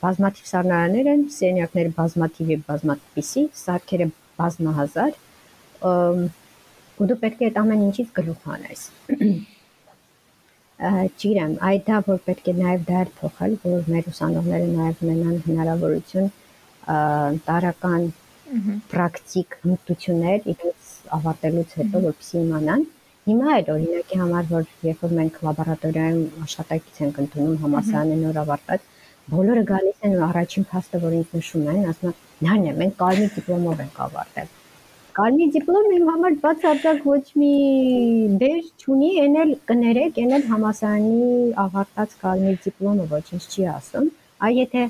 բազմաթիվ 0.00 0.50
սառնարաններ 0.50 1.12
են 1.12 1.22
սենյակները 1.36 1.94
բազմաթիվ 2.00 2.52
եւ 2.54 2.60
բազմաթիվի 2.70 3.44
սարքերը 3.60 4.06
բազմահազար 4.40 5.16
ու 7.00 7.08
դու 7.10 7.20
պետք 7.24 7.40
է 7.40 7.48
այդ 7.50 7.62
ամեն 7.64 7.86
ինչից 7.90 8.12
գլուխ 8.20 8.46
հանես 8.50 8.84
չգիտեմ, 10.80 11.54
այդ 11.68 11.82
դա 11.86 11.96
որ 12.06 12.20
պետք 12.24 12.46
է 12.48 12.52
նաև 12.56 12.90
էլ 13.00 13.08
փոխել, 13.20 13.56
որ 13.64 13.88
մեր 13.94 14.06
ուսանողները 14.10 14.68
նաև 14.76 15.02
ունենան 15.04 15.42
հնարավորություն 15.48 16.30
տարական 17.48 18.06
պրակտիկ 18.92 19.58
հմտություններ 19.64 20.48
իրենց 20.52 20.88
ավարտելուց 21.18 21.74
հետո 21.80 22.02
որպեսզի 22.06 22.40
իմանան։ 22.40 22.86
Հիմա 23.28 23.58
էլ 23.58 23.68
օրինակի 23.74 24.20
համար 24.22 24.48
որ 24.54 24.64
երբ 24.88 25.04
որ 25.04 25.12
մենք 25.18 25.36
լաբորատորիայում 25.46 26.42
աշխատակից 26.46 27.02
ենք 27.04 27.20
ընդունում 27.24 27.60
համասարանի 27.64 28.16
նոր 28.24 28.40
ավարտած, 28.44 28.88
բոլորը 29.34 29.62
գալիս 29.70 30.08
են 30.08 30.16
ու 30.18 30.24
առաջին 30.30 30.66
փաստը 30.72 31.00
որ 31.04 31.16
ինձ 31.20 31.38
նշում 31.38 31.70
են, 31.74 31.86
ասում 31.92 32.10
են 32.10 32.18
Նան 32.40 32.62
է, 32.64 32.70
մենք 32.80 32.94
կարմիր 32.96 33.32
դիպլոմով 33.36 33.80
ենք 33.84 33.96
ավարտել։ 34.00 34.52
Կարմիր 35.18 35.48
դիպլոմը 35.56 35.96
իմ 35.96 36.06
համար 36.08 36.36
բացարձակ 36.44 37.02
ոչ 37.04 37.24
մի 37.40 37.50
դեր 38.40 38.60
չունի, 38.80 39.10
այն 39.24 39.36
էլ 39.42 39.52
կներեք, 39.70 40.20
այն 40.22 40.32
էլ 40.38 40.46
համասարանի 40.52 41.28
ավարտած 41.64 42.14
կարմիր 42.22 42.56
դիպլոմը 42.64 43.06
ոչինչ 43.12 43.42
չի 43.50 43.66
ասում։ 43.74 44.08
Այ 44.48 44.52
եթե 44.60 44.86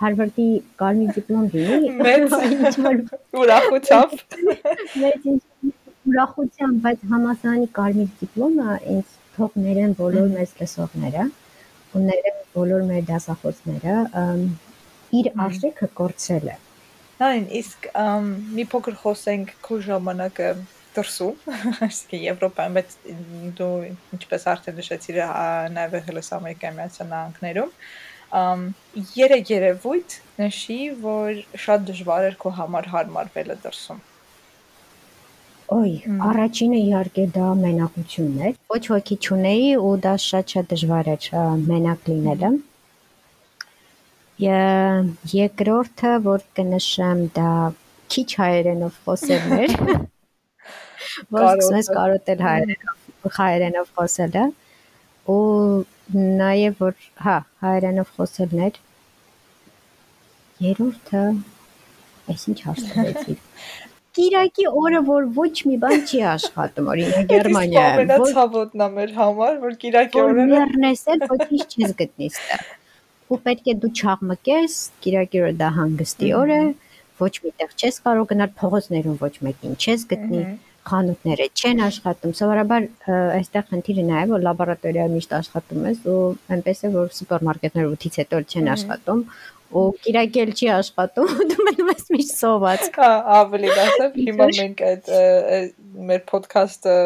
Հարվարդի 0.00 0.48
կարմիր 0.80 1.12
դիպլոմ 1.18 1.44
լինի, 1.52 1.92
մեծ 2.00 2.80
ուրախությամբ։ 3.44 4.24
Մեծ 5.04 5.28
ուրախությամբ, 6.08 6.80
բայց 6.88 7.04
համասարանի 7.12 7.68
կարմիր 7.78 8.10
դիպլոմը 8.24 8.78
ինձ 8.96 9.14
թող 9.36 9.60
ներեն 9.66 9.94
բոլոր 10.00 10.32
մեծ 10.38 10.56
լսողները, 10.62 11.28
ու 11.94 12.04
ներեն 12.04 12.38
բոլոր 12.54 12.86
մեր 12.90 13.04
դասախոսները, 13.10 13.96
իր 15.18 15.28
արժեքը 15.46 15.88
կորցրել 16.00 16.48
է։ 16.54 16.56
Նայն, 17.20 17.44
իսկ 17.60 17.90
մի 18.58 18.64
փոքր 18.72 18.96
խոսենք 19.02 19.52
քո 19.64 19.78
ժամանակը 19.88 20.48
դրսում, 20.94 21.44
այսինքն 21.86 22.24
Եվրոպայում, 22.24 22.78
բայց 22.78 22.96
դու 23.60 23.70
ինչպես 24.18 24.48
արդեն 24.54 24.78
նշեցիր, 24.80 25.20
նաև 25.74 25.96
հելս 26.08 26.32
Ամերիկայի 26.38 26.78
Միացյալ 26.78 27.10
Նահանգներում, 27.12 27.72
երե 29.18 29.38
երևույթ 29.50 30.18
նշի, 30.42 30.80
որ 31.04 31.44
շատ 31.66 31.86
դժվար 31.90 32.28
էր 32.30 32.38
քո 32.42 32.54
համար 32.58 32.90
հարմարվելը 32.94 33.58
դրսում։ 33.66 34.02
Ոյ, 35.74 35.94
առաջինը 36.28 36.78
իհարկե 36.84 37.22
դա 37.34 37.46
մենակությունն 37.58 38.42
էր։ 38.48 38.58
Ոչ 38.74 38.82
ոքի 38.92 39.16
չունեի 39.26 39.70
ու 39.82 39.94
դա 40.04 40.12
շատ-շատ 40.24 40.68
դժվար 40.72 41.08
էր 41.14 41.28
մենակ 41.62 42.10
լինելը։ 42.10 42.50
Երկրորդը, 45.34 46.12
որ 46.26 46.44
կնշեմ, 46.58 47.22
դա 47.38 47.50
քիչ 48.14 48.28
հայերենով 48.42 49.00
խոսելն 49.06 49.56
էր, 49.64 49.74
որ 51.34 51.48
սկսում 51.48 51.78
ես 51.80 51.90
կարոտել 51.96 52.44
հայերենով, 52.46 53.00
հայերենով 53.38 53.90
խոսելը 53.98 54.44
ու 55.34 55.40
նաև 56.14 56.84
որ 56.84 57.08
հա 57.24 57.36
հայերենով 57.64 58.14
խոսելն 58.18 58.62
էր 58.68 58.78
երրորդը 60.68 61.24
այսինչ 62.34 62.58
հարցրեցի 62.68 63.36
Կիրակի 64.14 64.64
օրը 64.84 65.00
որ 65.08 65.24
ոչ 65.36 65.54
մի 65.68 65.76
բան 65.82 66.04
չի 66.06 66.20
աշխատում 66.34 66.90
օրինակ 66.94 67.28
Գերմանիայում 67.32 67.94
ամենացավոտն 67.94 68.84
է 68.84 68.88
մեր 68.98 69.14
համար 69.18 69.60
որ 69.64 69.76
Կիրակի 69.84 70.24
օրը 70.24 70.46
լեռնես 70.52 71.04
էլ 71.14 71.24
ոչինչ 71.34 71.66
չես 71.74 71.94
գտնի 72.02 72.30
ստեղ 72.30 72.66
ու 73.32 73.40
պետք 73.44 73.70
է 73.72 73.74
դու 73.82 73.90
չաղմկես, 73.98 74.76
Կիրակի 75.04 75.40
օրը 75.40 75.54
դա 75.60 75.70
հանգստի 75.78 76.30
օր 76.38 76.52
է, 76.54 76.60
ոչ 77.22 77.32
միտեղ 77.46 77.74
չես 77.80 77.98
կարող 78.04 78.28
գնալ 78.32 78.52
փողոցներում 78.60 79.18
ոչ 79.22 79.34
մեկին 79.46 79.76
չես 79.80 80.06
գտնի, 80.12 80.42
խանութները 80.84 81.46
չեն 81.56 81.80
աշխատում։ 81.86 82.34
Սովորաբար 82.38 82.86
այստեղ 83.38 83.66
խնդիրը 83.70 84.04
նա 84.10 84.18
է, 84.20 84.26
որ 84.34 84.44
լաբորատորիա 84.44 85.06
միշտ 85.14 85.34
աշխատում 85.38 85.86
ես 85.88 86.02
ու 86.12 86.18
այնպես 86.56 86.84
է 86.84 86.90
որ 86.94 87.14
սուպերմարկետները 87.18 87.92
8-ից 87.94 88.18
հետո 88.20 88.42
չեն 88.52 88.70
աշխատում 88.74 89.22
ու 89.74 89.84
Կիրակել 90.04 90.52
չի 90.54 90.68
աշխատում, 90.74 91.32
դու 91.50 91.66
մնում 91.68 91.90
ես 91.92 92.10
միշտ 92.14 92.34
սոված։ 92.40 92.84
Հա, 92.96 93.10
ավելի 93.38 93.72
դասը 93.78 94.08
հիմա 94.18 94.48
մենք 94.58 94.82
այդ 94.90 95.10
մեր 96.10 96.22
ոդքասթը 96.30 96.96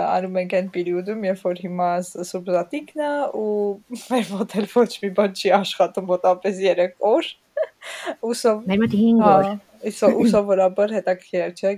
անում 0.00 0.38
ենք 0.42 0.56
այն 0.60 0.70
պերիոդում, 0.76 1.26
երբ 1.30 1.46
որ 1.46 1.62
հիմա 1.64 1.90
սուբզատիկն 2.10 3.06
է 3.06 3.12
ու 3.40 3.56
մեր 4.02 4.34
մոտ 4.36 4.56
էլ 4.60 4.68
ոչ 4.76 4.90
մի 5.04 5.12
բան 5.20 5.36
չի 5.40 5.54
աշխատում 5.60 6.10
մոտապես 6.12 6.62
3 6.66 6.92
օր։ 7.12 7.32
Ուսով 8.30 8.66
Մեր 8.68 8.84
մոտ 8.84 8.96
5 9.00 9.26
օր 9.32 9.50
Իսկ 9.86 10.18
ուսովորաբար 10.22 10.92
հետաքրքիր 10.96 11.52
չէ 11.56 11.72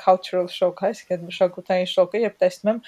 cultural 0.00 0.48
shock, 0.52 0.82
այսինքն 0.88 1.24
մշակութային 1.28 1.88
շոկը, 1.90 2.20
երբ 2.24 2.36
տեսնում 2.42 2.70
եմ 2.72 2.80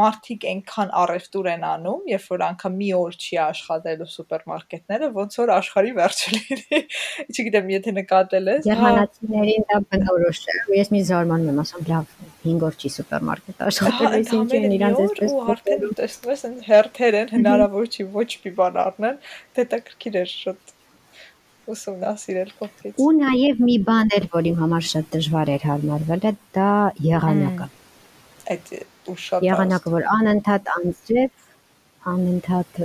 մարդիկ 0.00 0.46
այնքան 0.52 0.92
առևտուր 1.02 1.48
են 1.54 1.66
անում, 1.68 2.02
երբ 2.12 2.26
որ 2.32 2.44
անգամ 2.48 2.78
մի 2.78 2.90
օր 2.98 3.18
չի 3.18 3.38
աշխատելու 3.44 4.08
սուպերմարկետները, 4.14 5.10
ոնց 5.18 5.38
որ 5.42 5.52
աշխարհի 5.58 5.92
վերջը 5.98 6.34
լինի։ 6.36 6.80
Չգիտեմ, 7.34 7.70
եթե 7.74 7.94
նկատել 7.98 8.50
ես։ 8.54 8.68
Գերմանացիներին 8.68 9.68
դա 9.72 9.80
բնորոշ 9.88 10.42
է։ 10.48 10.58
Ես 10.78 10.92
մի 10.94 11.02
զարմանում 11.08 11.52
եմ, 11.52 11.60
ասում 11.64 11.88
լավ, 11.88 12.16
5 12.48 12.66
օր 12.68 12.78
չի 12.78 12.90
սուպերմարկետ 12.98 13.62
աշխատել, 13.68 14.16
ես 14.18 14.34
ինչ 14.38 14.50
են 14.58 14.74
իրանց 14.78 15.02
այսպես 15.04 15.34
ու 15.38 15.44
արդեն 15.54 15.86
տեսնում 15.98 16.34
ես, 16.34 16.44
հերթեր 16.68 17.18
են, 17.18 17.30
հնարավոր 17.38 17.88
չի 17.88 18.08
ոչ 18.18 18.28
մի 18.44 18.52
բան 18.58 18.80
առնել, 18.84 19.16
դա 19.58 19.64
հետաքրքիր 19.68 20.18
է 20.18 20.24
շատ 20.32 20.77
ուսումնասիրել 21.74 22.50
փոքրից։ 22.58 23.00
Ու 23.04 23.10
նաև 23.18 23.62
մի 23.68 23.76
բան 23.88 24.12
էր, 24.18 24.26
որ 24.34 24.48
իմ 24.50 24.58
համար 24.62 24.86
շատ 24.88 25.10
դժվար 25.14 25.52
էր 25.54 25.66
հարմարվել, 25.68 26.26
դա 26.58 26.70
եղանակը։ 27.08 27.68
Այդ 28.54 28.70
ու 29.12 29.16
շատ 29.24 29.48
եղանակը, 29.48 29.94
որ 29.96 30.06
անընդհատ 30.18 30.70
անձրև, 30.74 31.48
անընդհատ 32.12 32.82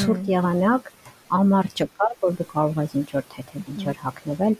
ցուրտ 0.00 0.32
եղանակ, 0.34 0.90
ամառ 1.40 1.70
չկար, 1.76 2.18
որ 2.24 2.34
դու 2.40 2.50
կարող 2.50 2.82
ես 2.84 2.98
ինչ-որ 3.00 3.30
թեթև 3.34 3.70
ինչ-որ 3.74 4.04
հագնվել 4.04 4.58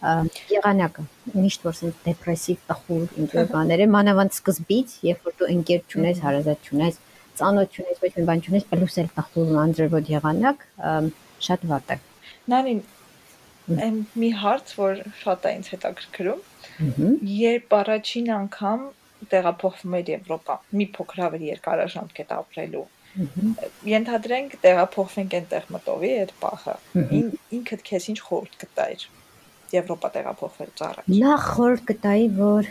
եղանակը 0.00 1.02
միշտ 1.36 1.64
որ 1.66 1.74
ասենք 1.74 1.96
դեպրեսիվ 2.06 2.60
տխուր 2.70 3.18
ինչ 3.20 3.28
որ 3.36 3.48
բաներ 3.52 3.82
է 3.84 3.88
մանավանդ 3.94 4.36
սկզբից 4.38 4.94
երբ 5.04 5.26
որ 5.28 5.34
դու 5.40 5.48
ընկեր 5.54 5.82
չունես 5.92 6.22
հարազատ 6.24 6.70
չունես 6.70 7.00
ծանոթ 7.40 7.76
չունես 7.76 8.00
ոչ 8.04 8.12
մի 8.16 8.24
բան 8.30 8.44
չունես 8.46 8.68
պլյուս 8.70 8.96
էլ 9.02 9.10
տխուր 9.18 9.52
անձրևոտ 9.64 10.10
եղանակ 10.16 10.64
շատ 11.48 11.68
վատ 11.72 11.92
է 11.96 11.98
Նանին 12.50 12.80
այն 13.70 13.98
մի 14.18 14.30
հարց, 14.40 14.72
որ 14.78 15.02
շատ 15.20 15.46
է 15.46 15.52
ինձ 15.58 15.68
հետաքրքրում։ 15.74 16.40
Երբ 17.40 17.76
առաջին 17.80 18.30
անգամ 18.36 18.86
տեղափոխվում 19.30 19.96
եք 20.00 20.10
Եվրոպա, 20.14 20.56
մի 20.80 20.86
փոքր 20.96 21.22
ավելի 21.26 21.50
երկարաժամկետ 21.50 22.34
ապրելու, 22.40 22.84
ենթադրենք 23.90 24.52
տեղափոխվենք 24.64 25.36
այնտեղ 25.40 25.64
մտովի 25.76 26.10
այդ 26.20 26.34
պահը։ 26.40 26.76
Ինքդ 27.58 27.82
քեզ 27.90 28.06
ինչ 28.12 28.18
խորհուրդ 28.26 28.54
կտայր 28.64 29.06
Եվրոպա 29.70 30.10
տեղափոխվելուց 30.16 30.84
առաջ։ 30.88 31.10
Նախ 31.20 31.48
խորհուրդ 31.50 31.84
կտայի, 31.90 32.28
որ 32.40 32.70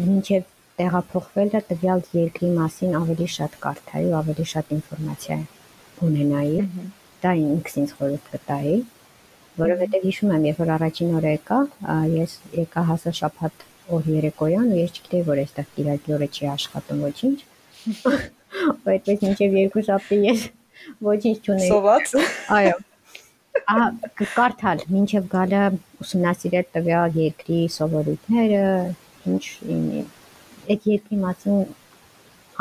մինչև 0.00 0.48
տեղափոխվելը 0.80 1.60
տվյալ 1.70 2.02
երկրի 2.16 2.50
մասին 2.56 2.96
ավելի 3.00 3.28
շատ 3.36 3.56
կարդայի 3.64 4.10
ու 4.10 4.16
ավելի 4.20 4.46
շատ 4.52 4.72
ինֆորմացիա 4.76 5.38
ունենայի 6.08 6.60
դա 7.22 7.32
ինքս 7.40 7.76
ինձ 7.80 7.94
խորհուրդ 7.98 8.28
կտայի, 8.34 8.76
որովհետև 9.60 10.04
հիշում 10.08 10.34
եմ, 10.36 10.44
երբ 10.50 10.60
որ 10.62 10.70
առաջին 10.76 11.16
օրը 11.20 11.32
եկա, 11.34 11.58
ես 12.14 12.36
եկա 12.60 12.84
հասա 12.90 13.12
շաբաթ 13.20 13.64
օր 13.96 14.06
երեկոյան 14.14 14.70
ու 14.70 14.78
ես 14.80 14.94
չգիտեի, 14.94 15.24
որ 15.26 15.40
այստեղ 15.44 15.66
Կիրակի 15.76 16.14
օրը 16.16 16.28
չի 16.30 16.48
աշխատում 16.54 17.02
ոչինչ։ 17.06 17.38
Ու 18.60 18.92
այդպես 18.92 19.20
մինչև 19.24 19.58
երկու 19.60 19.82
շաբթի 19.88 20.18
ես 20.26 20.46
ոչինչ 21.06 21.36
չունեի։ 21.44 21.68
Սոված։ 21.70 22.14
Այո։ 22.56 22.78
Ահա 23.70 23.88
կարդալ, 24.20 24.82
մինչև 24.94 25.28
գալը 25.34 25.60
ուսումնասիրել 26.04 26.66
տվյալ 26.76 27.18
երկրի 27.20 27.60
սովորույթները, 27.76 28.64
ինչ 29.30 29.44
այդ 30.70 30.88
երկրի 30.94 31.20
մասին 31.26 31.60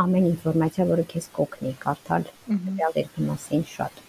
ամեն 0.04 0.30
ինֆորմացիա, 0.34 0.86
որը 0.94 1.08
քեզ 1.14 1.32
կօգնի 1.40 1.74
կարդալ 1.86 2.30
տվյալ 2.50 3.02
երկրի 3.04 3.28
մասին 3.30 3.66
շատ 3.74 4.06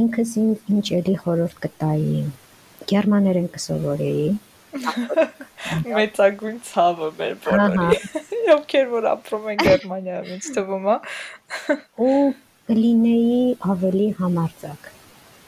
ինքս 0.00 0.36
ինչ 0.42 0.86
էլի 1.00 1.16
խորհուրդ 1.24 1.58
կտայի։ 1.64 2.22
Գերմաներեն 2.90 3.48
կսովորեի։ 3.54 4.28
Մեծագույն 5.94 6.60
ցավը 6.66 7.08
մեր 7.18 7.34
բոլորի։ 7.46 7.98
Ովքեր 8.54 8.86
որ 8.94 9.08
ապրում 9.10 9.48
են 9.52 9.60
Գերմանիայում, 9.60 10.30
ինձ 10.36 10.48
թվում 10.56 10.88
է։ 10.90 10.96
Ու 12.06 12.14
կլինեի 12.70 13.38
ավելի 13.74 14.08
համարձակ, 14.20 14.90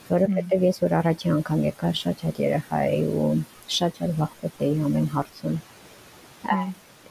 որովհետև 0.09 0.65
ես 0.67 0.81
որ 0.83 0.95
առաջի 1.01 1.35
անգամ 1.37 1.61
եկա 1.69 1.91
շատ 2.03 2.25
շատ 2.27 2.41
երեխա 2.43 2.81
էի 2.89 3.05
ու 3.23 3.29
շատ 3.77 4.01
շատ 4.01 4.17
վախվեց 4.23 4.65
էի 4.67 4.75
ամեն 4.89 5.07
հարցում։ 5.13 5.61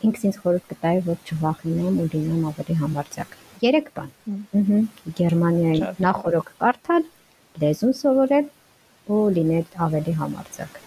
Ինքս 0.09 0.27
ինձ 0.27 0.41
խորհուրդ 0.43 0.67
կտայի, 0.73 1.01
որ 1.07 1.17
չվախենամ 1.29 2.01
ու 2.03 2.09
լինեմ 2.15 2.45
ավելի 2.51 2.77
համարձակ։ 2.81 3.39
Երեք 3.61 3.89
բան։ 3.93 4.13
Ահա 4.57 4.77
Գերմանիայի 5.17 5.89
նախորոք 6.01 6.47
կարդալ, 6.61 7.03
լեզուն 7.61 7.91
սովորել 7.99 8.47
ու 9.13 9.19
լինել 9.35 9.67
ավելի 9.85 10.15
համարձակ։ 10.21 10.79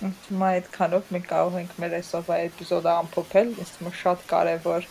Հիմա 0.00 0.48
այդքանով 0.56 1.12
մենք 1.14 1.28
կարող 1.32 1.58
ենք 1.60 1.76
մեր 1.84 1.94
այսօրվա 2.00 2.38
էպիզոդը 2.48 2.90
ամփոփել, 2.94 3.52
ըստ 3.66 3.78
մը 3.86 3.92
շատ 4.00 4.24
կարևոր 4.32 4.88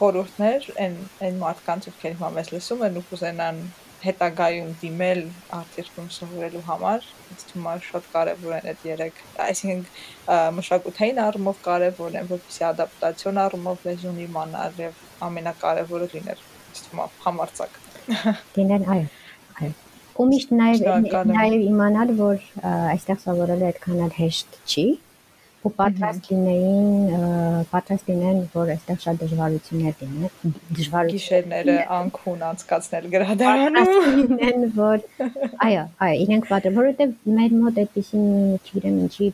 խորհուրդներ 0.00 0.66
այն 0.82 0.98
այն 1.28 1.38
մարդկանց, 1.44 1.88
ովքեր 1.92 2.18
հիմա 2.18 2.32
մեզ 2.40 2.52
լսում 2.56 2.84
են 2.88 2.98
ու 2.98 3.04
կուզենան 3.12 3.62
հետագայում 4.02 4.74
դիմել 4.82 5.20
արտերկրում 5.62 6.10
սովորելու 6.16 6.64
համար, 6.72 7.04
ինձ 7.30 7.46
թվում 7.52 7.70
է 7.70 7.76
շատ 7.86 8.10
կարևոր 8.16 8.56
են 8.58 8.68
այդ 8.72 8.84
երեք, 8.88 9.22
այսինքն 9.46 10.58
մշակութային 10.58 11.22
առումով 11.28 11.62
կարևոր 11.70 12.18
են, 12.18 12.30
որպեսզի 12.32 12.66
ադապտացիոն 12.72 13.42
առումով 13.46 13.86
լեզուն 13.86 14.22
իմանալ 14.26 14.82
եւ 14.82 14.98
ամենակարևորը 15.28 16.08
լիներ, 16.16 16.42
թվում 16.80 17.14
համարցակ։ 17.26 17.78
Լինեն, 18.58 18.84
այո, 18.96 19.06
այո։ 19.60 19.72
Ու 20.12 20.26
միշտ 20.32 20.52
նաև 20.58 21.06
նաև 21.32 21.64
իմանալ, 21.68 22.12
որ 22.18 22.44
այստեղ 22.72 23.22
սովորելը 23.22 23.68
այդքան 23.70 24.04
էլ 24.06 24.14
հեշտ 24.18 24.58
չի, 24.66 24.86
ու 25.62 25.70
պատրաստ 25.78 26.28
լինեին, 26.32 27.66
պատրաստ 27.70 28.08
լինեն, 28.10 28.38
որ 28.52 28.72
այստեղ 28.74 28.98
շատ 29.04 29.20
դժվարություններ 29.22 30.00
լինեն, 30.00 30.54
դժվարություն 30.78 31.14
գիշերները 31.18 31.76
անքուն 31.96 32.42
անցկացնել 32.48 33.06
գրադարանում 33.12 33.92
լինեն, 34.18 34.66
որ 34.78 35.06
այո, 35.68 35.86
այո, 36.08 36.18
իրենք 36.26 36.50
պատրաստ, 36.50 36.78
որովհետև 36.80 37.14
մեր 37.38 37.56
մոտ 37.62 37.80
այդպեսին, 37.84 38.26
չգիտեմ 38.58 38.98
ինչի 39.06 39.30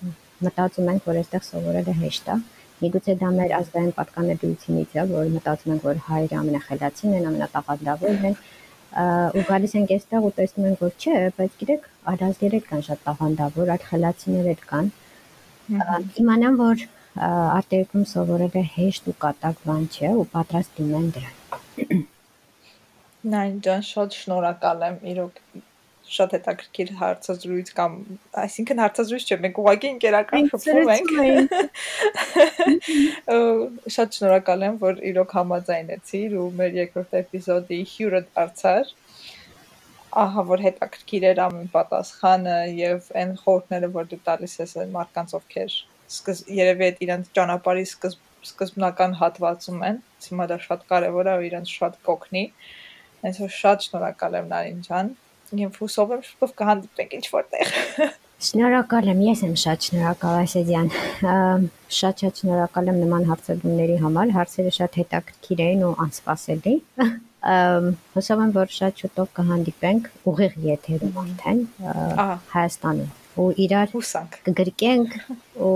մտածում 0.48 0.92
ենք, 0.92 1.08
որ 1.08 1.20
այստեղ 1.22 1.48
սովորելը 1.48 1.96
հեշտ 2.04 2.28
է։ 2.28 2.38
Միգուցե 2.78 3.14
դա 3.20 3.28
մեր 3.34 3.52
ազգային 3.58 3.92
պատկանելությունից 3.96 4.92
է, 4.98 5.04
որ 5.12 5.30
մտածում 5.34 5.72
ենք, 5.74 5.86
որ 5.88 6.02
հայերը 6.08 6.36
ամենախելացին 6.38 7.16
են, 7.18 7.26
ամենատաղանդավորն 7.30 8.28
են, 8.28 8.36
ու 9.38 9.44
գալիս 9.48 9.74
ենք 9.78 9.94
այստեղ 9.96 10.28
ու 10.28 10.34
տեսնում 10.38 10.68
ենք, 10.68 10.84
որ 10.84 10.92
չէ, 10.98 11.16
բայց 11.38 11.56
գիտեք, 11.62 11.88
այլ 12.12 12.56
կան 12.68 12.84
շատ 12.88 13.02
տաղանդավոր, 13.08 13.72
այլ 13.74 13.82
խելացիներ 13.88 14.50
էլ 14.52 14.62
կան, 14.70 14.92
իմանամ, 16.22 16.60
որ 16.62 16.86
արտերկրում 17.18 18.06
սովորելը 18.12 18.62
հեշտ 18.76 19.10
ու 19.10 19.16
կատակ 19.24 19.64
բան 19.68 19.84
չէ 19.90 20.10
ու 20.22 20.26
պատրաստ 20.34 20.78
լինեն 20.80 21.08
դրան։ 21.16 22.04
Նայն 23.32 23.56
ջան, 23.66 23.82
շատ 23.88 24.18
շնորհակալ 24.22 24.84
եմ 24.88 24.98
իրոք 25.12 25.40
շատ 26.14 26.34
հետաքրքիր 26.36 26.90
հարցազրույց 26.98 27.70
կամ 27.78 27.96
այսինքն 28.42 28.82
հարցազրույց 28.82 29.24
չէ, 29.28 29.38
մենք 29.44 29.58
ուղղակի 29.62 29.88
ընկերական 29.94 30.48
շփվում 30.52 30.92
ենք։ 30.94 31.10
Շատ 33.96 34.18
շնորհակալ 34.18 34.64
եմ, 34.68 34.78
որ 34.84 35.02
իրոք 35.12 35.34
համաձայնեցիր 35.38 36.38
ու 36.42 36.46
մեր 36.60 36.78
երկրորդ 36.78 37.18
էպիզոդի 37.22 37.80
հյուրը 37.92 38.22
դարձար 38.28 38.94
ահա 40.18 40.42
որ 40.48 40.62
հետաքրքիր 40.64 41.24
էր 41.28 41.40
ամեն 41.44 41.68
պատասխանը 41.74 42.56
եւ 42.78 43.10
այն 43.22 43.34
խորհուրդները, 43.42 43.90
որ 43.98 44.08
դու 44.12 44.20
տալիս 44.28 44.54
ես 44.62 44.72
այն 44.82 44.94
մարդկանց, 44.96 45.34
ովքեր 45.38 45.76
երևի 46.58 46.86
այդ 46.88 47.02
իրենց 47.04 47.28
ճանապարհի 47.36 47.84
սկզբ 47.88 48.24
սկզբնական 48.48 49.16
հատվածում 49.20 49.80
են, 49.88 49.96
հիմա 50.24 50.44
դա 50.50 50.58
շատ 50.64 50.84
կարևոր 50.90 51.30
է 51.30 51.32
ու 51.38 51.46
իրենց 51.48 51.72
շատ 51.78 51.96
կօգնի։ 52.08 52.44
Այսօր 53.28 53.50
շատ 53.56 53.86
շնորհակալ 53.86 54.36
եմ 54.38 54.52
Նարին 54.52 54.84
ջան։ 54.86 55.10
Եվ 55.56 55.76
հուսով 55.80 56.10
եմ 56.12 56.24
շուտով 56.28 56.50
կհանդիպենք 56.58 57.14
ինչ 57.18 57.26
որտեղ։ 57.32 57.70
Շնորհակալ 58.48 59.08
եմ, 59.12 59.22
ես 59.24 59.40
եմ 59.48 59.54
շատ 59.62 59.86
շնորհակալ 59.88 60.34
Ասեդյան։ 60.42 60.90
Շատ 61.98 62.20
շատ 62.22 62.42
շնորհակալ 62.42 62.90
եմ 62.92 62.98
նման 63.02 63.24
հարցադրումների 63.30 63.96
համար։ 64.02 64.34
Հարցերը 64.36 64.72
շատ 64.76 64.98
հետաքրքիր 65.00 65.62
էին 65.64 65.86
ու 65.88 65.94
անսպասելի։ 66.04 66.74
Հուսով 68.18 68.44
եմ, 68.44 68.52
որ 68.58 68.76
շատ 68.76 69.02
շուտով 69.02 69.32
կհանդիպենք 69.38 70.12
ուղիղ 70.28 70.54
եթերում 70.68 71.18
արդեն 71.24 71.64
Հայաստանում 72.52 73.10
ու 73.38 73.48
իրար 73.64 73.92
հուսանք 73.94 74.38
կգրկենք 74.48 75.18
ու 75.62 75.74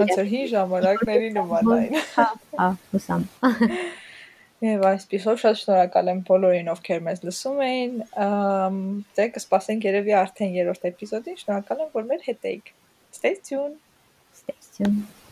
ոնց 0.00 0.14
որ 0.20 0.28
հին 0.32 0.46
ժամանակների 0.54 1.30
նման 1.36 1.70
այն։ 1.74 1.98
Հա, 2.14 2.26
հա, 2.60 2.68
հուսամ։ 2.94 3.26
Եվ 4.64 4.84
այսպեսով 4.88 5.40
շատ 5.42 5.58
շնորհակալ 5.60 6.10
եմ 6.12 6.20
բոլորին, 6.28 6.70
ովքեր 6.72 7.02
մեզ 7.08 7.20
լսում 7.26 7.58
էին։ 7.64 7.98
Դե 9.18 9.26
կսպասենք 9.34 9.88
երևի 9.90 10.16
արդեն 10.20 10.56
երրորդ 10.60 10.88
էպիզոդին։ 10.92 11.40
Շնորհակալ 11.42 11.84
եմ, 11.84 11.92
որ 11.98 12.08
մեր 12.14 12.24
հետ 12.30 12.48
էիք։ 12.54 12.72
Stay 13.14 13.36
tuned. 13.36 13.76
Stay 14.32 14.56
tuned. 14.76 15.23